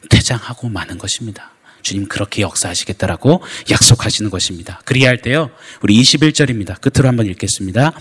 퇴장하고 0.10 0.70
마는 0.70 0.98
것입니다. 0.98 1.55
주님 1.86 2.08
그렇게 2.08 2.42
역사하시겠다라고 2.42 3.44
약속하시는 3.70 4.32
것입니다. 4.32 4.82
그리할 4.86 5.22
때요, 5.22 5.52
우리 5.82 6.02
21절입니다. 6.02 6.82
끝으로 6.82 7.08
한번 7.08 7.28
읽겠습니다. 7.28 7.94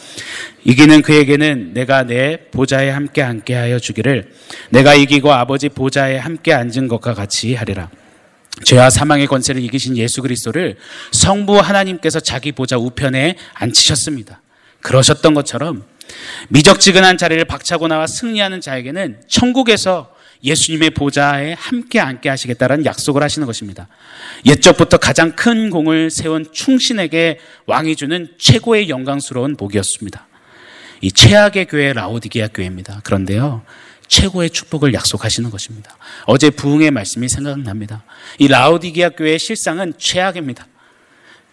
이기는 0.64 1.02
그에게는 1.02 1.74
내가 1.74 2.04
내 2.04 2.48
보좌에 2.50 2.88
함께 2.88 3.20
앉게 3.22 3.54
하여 3.54 3.78
주기를 3.78 4.32
내가 4.70 4.94
이기고 4.94 5.32
아버지 5.32 5.68
보좌에 5.68 6.16
함께 6.16 6.54
앉은 6.54 6.88
것과 6.88 7.12
같이 7.12 7.54
하리라. 7.54 7.90
죄와 8.64 8.88
사망의 8.88 9.26
권세를 9.26 9.62
이기신 9.62 9.98
예수 9.98 10.22
그리스도를 10.22 10.76
성부 11.12 11.58
하나님께서 11.58 12.20
자기 12.20 12.52
보좌 12.52 12.78
우편에 12.78 13.36
앉히셨습니다. 13.52 14.40
그러셨던 14.80 15.34
것처럼 15.34 15.84
미적지근한 16.48 17.18
자리를 17.18 17.44
박차고 17.44 17.88
나와 17.88 18.06
승리하는 18.06 18.62
자에게는 18.62 19.20
천국에서 19.28 20.13
예수님의 20.44 20.90
보좌에 20.90 21.54
함께 21.54 22.00
앉게 22.00 22.28
하시겠다는 22.28 22.84
약속을 22.84 23.22
하시는 23.22 23.46
것입니다. 23.46 23.88
옛적부터 24.44 24.98
가장 24.98 25.34
큰 25.34 25.70
공을 25.70 26.10
세운 26.10 26.46
충신에게 26.52 27.38
왕이 27.66 27.96
주는 27.96 28.28
최고의 28.38 28.88
영광스러운 28.88 29.56
복이었습니다. 29.56 30.28
이 31.00 31.10
최악의 31.10 31.66
교회 31.66 31.92
라오디게아 31.92 32.48
교회입니다. 32.48 33.00
그런데요. 33.04 33.62
최고의 34.06 34.50
축복을 34.50 34.92
약속하시는 34.92 35.50
것입니다. 35.50 35.96
어제 36.26 36.50
부흥의 36.50 36.90
말씀이 36.90 37.28
생각납니다. 37.28 38.04
이 38.38 38.48
라오디게아 38.48 39.10
교회의 39.10 39.38
실상은 39.38 39.94
최악입니다. 39.98 40.66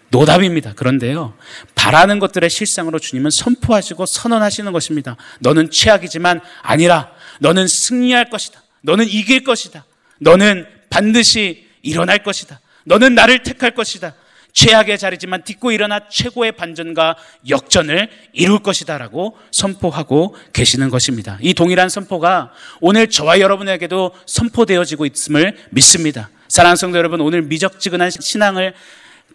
노답입니다. 0.09 0.73
그런데요, 0.73 1.33
바라는 1.73 2.19
것들의 2.19 2.49
실상으로 2.49 2.99
주님은 2.99 3.31
선포하시고 3.31 4.05
선언하시는 4.05 4.71
것입니다. 4.73 5.15
너는 5.39 5.71
최악이지만 5.71 6.41
아니라 6.61 7.11
너는 7.39 7.65
승리할 7.67 8.29
것이다. 8.29 8.61
너는 8.81 9.07
이길 9.07 9.43
것이다. 9.43 9.85
너는 10.19 10.65
반드시 10.89 11.67
일어날 11.81 12.23
것이다. 12.23 12.59
너는 12.85 13.15
나를 13.15 13.43
택할 13.43 13.71
것이다. 13.71 14.15
최악의 14.53 14.97
자리지만 14.97 15.43
딛고 15.43 15.71
일어나 15.71 16.09
최고의 16.09 16.53
반전과 16.53 17.15
역전을 17.49 18.09
이룰 18.33 18.59
것이다라고 18.59 19.37
선포하고 19.51 20.35
계시는 20.51 20.89
것입니다. 20.89 21.37
이 21.41 21.53
동일한 21.53 21.89
선포가 21.89 22.51
오늘 22.81 23.09
저와 23.09 23.39
여러분에게도 23.39 24.13
선포되어지고 24.25 25.05
있음을 25.05 25.57
믿습니다. 25.69 26.29
사랑하는 26.49 26.75
성도 26.75 26.97
여러분, 26.97 27.21
오늘 27.21 27.43
미적지근한 27.43 28.11
신앙을 28.19 28.73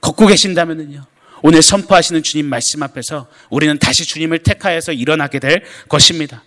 걷고 0.03 0.27
계신다면요. 0.27 1.07
오늘 1.43 1.63
선포하시는 1.63 2.23
주님 2.23 2.47
말씀 2.47 2.83
앞에서 2.83 3.27
우리는 3.49 3.79
다시 3.79 4.05
주님을 4.05 4.41
택하여서 4.41 4.93
일어나게 4.93 5.39
될 5.39 5.63
것입니다. 5.89 6.45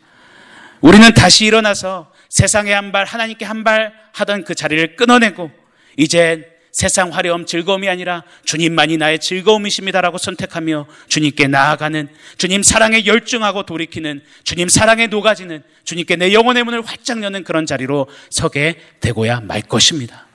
우리는 0.81 1.11
다시 1.13 1.45
일어나서 1.45 2.11
세상에 2.29 2.71
한 2.73 2.91
발, 2.91 3.05
하나님께 3.05 3.45
한 3.45 3.63
발 3.63 3.93
하던 4.13 4.43
그 4.43 4.55
자리를 4.55 4.95
끊어내고 4.95 5.51
이제 5.97 6.45
세상 6.71 7.11
화려함 7.11 7.45
즐거움이 7.45 7.89
아니라 7.89 8.23
주님만이 8.45 8.97
나의 8.97 9.19
즐거움이십니다라고 9.19 10.17
선택하며 10.17 10.85
주님께 11.07 11.47
나아가는 11.47 12.07
주님 12.37 12.61
사랑에 12.63 13.05
열중하고 13.05 13.63
돌이키는 13.65 14.21
주님 14.43 14.69
사랑에 14.69 15.07
녹아지는 15.07 15.63
주님께 15.83 16.15
내 16.15 16.31
영혼의 16.31 16.63
문을 16.63 16.85
활짝 16.85 17.23
여는 17.23 17.43
그런 17.43 17.65
자리로 17.65 18.07
서게 18.29 18.79
되고야 19.01 19.41
말 19.41 19.61
것입니다. 19.61 20.27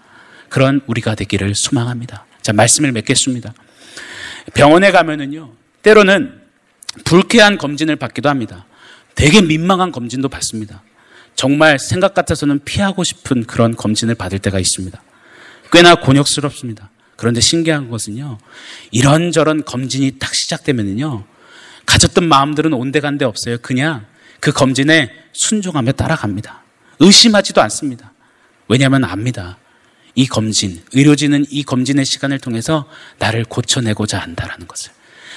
그런 0.48 0.80
우리가 0.86 1.14
되기를 1.14 1.54
소망합니다. 1.54 2.26
자, 2.42 2.52
말씀을 2.52 2.92
맺겠습니다. 2.92 3.54
병원에 4.54 4.90
가면은요, 4.90 5.52
때로는 5.82 6.42
불쾌한 7.04 7.58
검진을 7.58 7.96
받기도 7.96 8.28
합니다. 8.28 8.66
되게 9.14 9.40
민망한 9.40 9.92
검진도 9.92 10.28
받습니다. 10.28 10.82
정말 11.34 11.78
생각 11.78 12.14
같아서는 12.14 12.60
피하고 12.64 13.04
싶은 13.04 13.44
그런 13.44 13.74
검진을 13.76 14.14
받을 14.14 14.38
때가 14.38 14.58
있습니다. 14.58 15.02
꽤나 15.72 15.96
곤욕스럽습니다. 15.96 16.90
그런데 17.16 17.40
신기한 17.40 17.90
것은요, 17.90 18.38
이런저런 18.90 19.64
검진이 19.64 20.18
딱 20.18 20.34
시작되면요, 20.34 21.24
가졌던 21.86 22.24
마음들은 22.24 22.72
온데간데 22.72 23.24
없어요. 23.24 23.58
그냥 23.58 24.06
그 24.40 24.52
검진에 24.52 25.10
순종하며 25.32 25.92
따라갑니다. 25.92 26.62
의심하지도 27.00 27.60
않습니다. 27.62 28.12
왜냐하면 28.68 29.04
압니다. 29.04 29.58
이 30.14 30.26
검진, 30.26 30.82
의료진은 30.92 31.46
이 31.50 31.64
검진의 31.64 32.04
시간을 32.04 32.38
통해서 32.38 32.88
나를 33.18 33.44
고쳐내고자 33.44 34.18
한다라는 34.18 34.66
것을. 34.68 34.92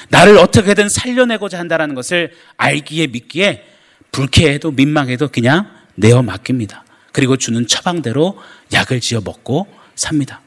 나를 0.09 0.37
어떻게든 0.37 0.89
살려내고자 0.89 1.57
한다라는 1.57 1.95
것을 1.95 2.31
알기에 2.57 3.07
믿기에 3.07 3.65
불쾌해도 4.11 4.71
민망해도 4.71 5.29
그냥 5.29 5.76
내어 5.97 6.21
맡깁니다. 6.21 6.85
그리고 7.11 7.35
주는 7.35 7.65
처방대로 7.67 8.39
약을 8.71 9.01
지어 9.01 9.21
먹고 9.21 9.67
삽니다. 9.95 10.41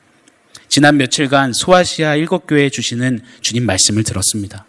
지난 0.69 0.97
며칠간 0.97 1.53
소아시아 1.53 2.15
일곱 2.15 2.47
교회에 2.47 2.71
주시는 2.71 3.21
주님 3.41 3.67
말씀을 3.67 4.05
들었습니다. 4.05 4.67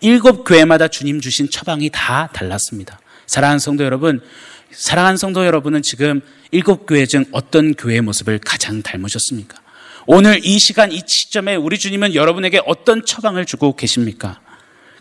일곱 0.00 0.44
교회마다 0.44 0.88
주님 0.88 1.20
주신 1.20 1.50
처방이 1.50 1.90
다 1.92 2.30
달랐습니다. 2.32 2.98
사랑하는 3.26 3.58
성도 3.58 3.84
여러분, 3.84 4.22
사랑하는 4.70 5.18
성도 5.18 5.44
여러분은 5.44 5.82
지금 5.82 6.22
일곱 6.50 6.86
교회 6.86 7.04
중 7.04 7.26
어떤 7.32 7.74
교회의 7.74 8.00
모습을 8.00 8.38
가장 8.38 8.82
닮으셨습니까? 8.82 9.60
오늘 10.06 10.44
이 10.44 10.58
시간 10.58 10.92
이 10.92 11.02
시점에 11.06 11.56
우리 11.56 11.78
주님은 11.78 12.14
여러분에게 12.14 12.60
어떤 12.66 13.04
처방을 13.04 13.44
주고 13.44 13.76
계십니까? 13.76 14.40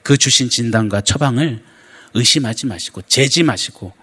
그 0.03 0.17
주신 0.17 0.49
진단과 0.49 1.01
처방을 1.01 1.63
의심하지 2.13 2.67
마시고 2.67 3.01
재지 3.03 3.43
마시고 3.43 3.93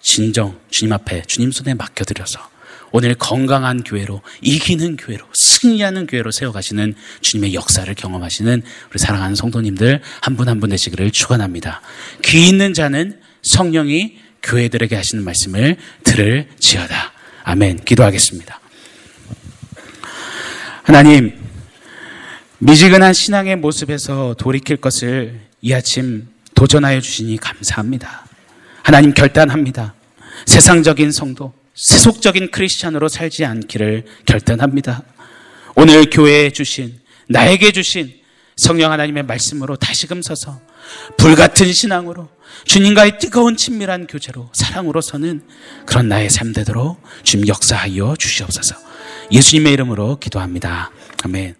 진정 0.00 0.58
주님 0.70 0.92
앞에 0.92 1.22
주님 1.22 1.52
손에 1.52 1.74
맡겨드려서 1.74 2.50
오늘 2.92 3.14
건강한 3.14 3.82
교회로 3.84 4.20
이기는 4.42 4.96
교회로 4.96 5.24
승리하는 5.32 6.06
교회로 6.06 6.30
세워가시는 6.30 6.94
주님의 7.20 7.54
역사를 7.54 7.92
경험하시는 7.94 8.62
우리 8.90 8.98
사랑하는 8.98 9.36
성도님들 9.36 10.02
한분 10.20 10.48
한분 10.48 10.70
되시기를 10.70 11.10
축원합니다. 11.12 11.82
귀 12.24 12.48
있는 12.48 12.74
자는 12.74 13.20
성령이 13.42 14.18
교회들에게 14.42 14.96
하시는 14.96 15.22
말씀을 15.22 15.76
들을지어다. 16.02 17.12
아멘. 17.44 17.84
기도하겠습니다. 17.84 18.60
하나님, 20.82 21.38
미지근한 22.58 23.12
신앙의 23.12 23.56
모습에서 23.56 24.34
돌이킬 24.34 24.78
것을 24.78 25.40
이 25.62 25.72
아침 25.72 26.26
도전하여 26.54 27.00
주시니 27.00 27.36
감사합니다. 27.36 28.29
하나님 28.82 29.12
결단합니다. 29.14 29.94
세상적인 30.46 31.12
성도, 31.12 31.52
세속적인 31.74 32.50
크리스찬으로 32.50 33.08
살지 33.08 33.44
않기를 33.44 34.04
결단합니다. 34.26 35.02
오늘 35.76 36.10
교회에 36.10 36.50
주신, 36.50 36.98
나에게 37.28 37.72
주신 37.72 38.12
성령 38.56 38.92
하나님의 38.92 39.22
말씀으로 39.22 39.76
다시금 39.76 40.20
서서 40.22 40.60
불같은 41.16 41.72
신앙으로 41.72 42.28
주님과의 42.64 43.18
뜨거운 43.18 43.56
친밀한 43.56 44.06
교제로 44.06 44.50
사랑으로 44.52 45.00
서는 45.00 45.42
그런 45.86 46.08
나의 46.08 46.28
삶 46.28 46.52
되도록 46.52 47.00
주님 47.22 47.48
역사하여 47.48 48.16
주시옵소서. 48.18 48.76
예수님의 49.32 49.72
이름으로 49.72 50.18
기도합니다. 50.18 50.90
아멘. 51.22 51.59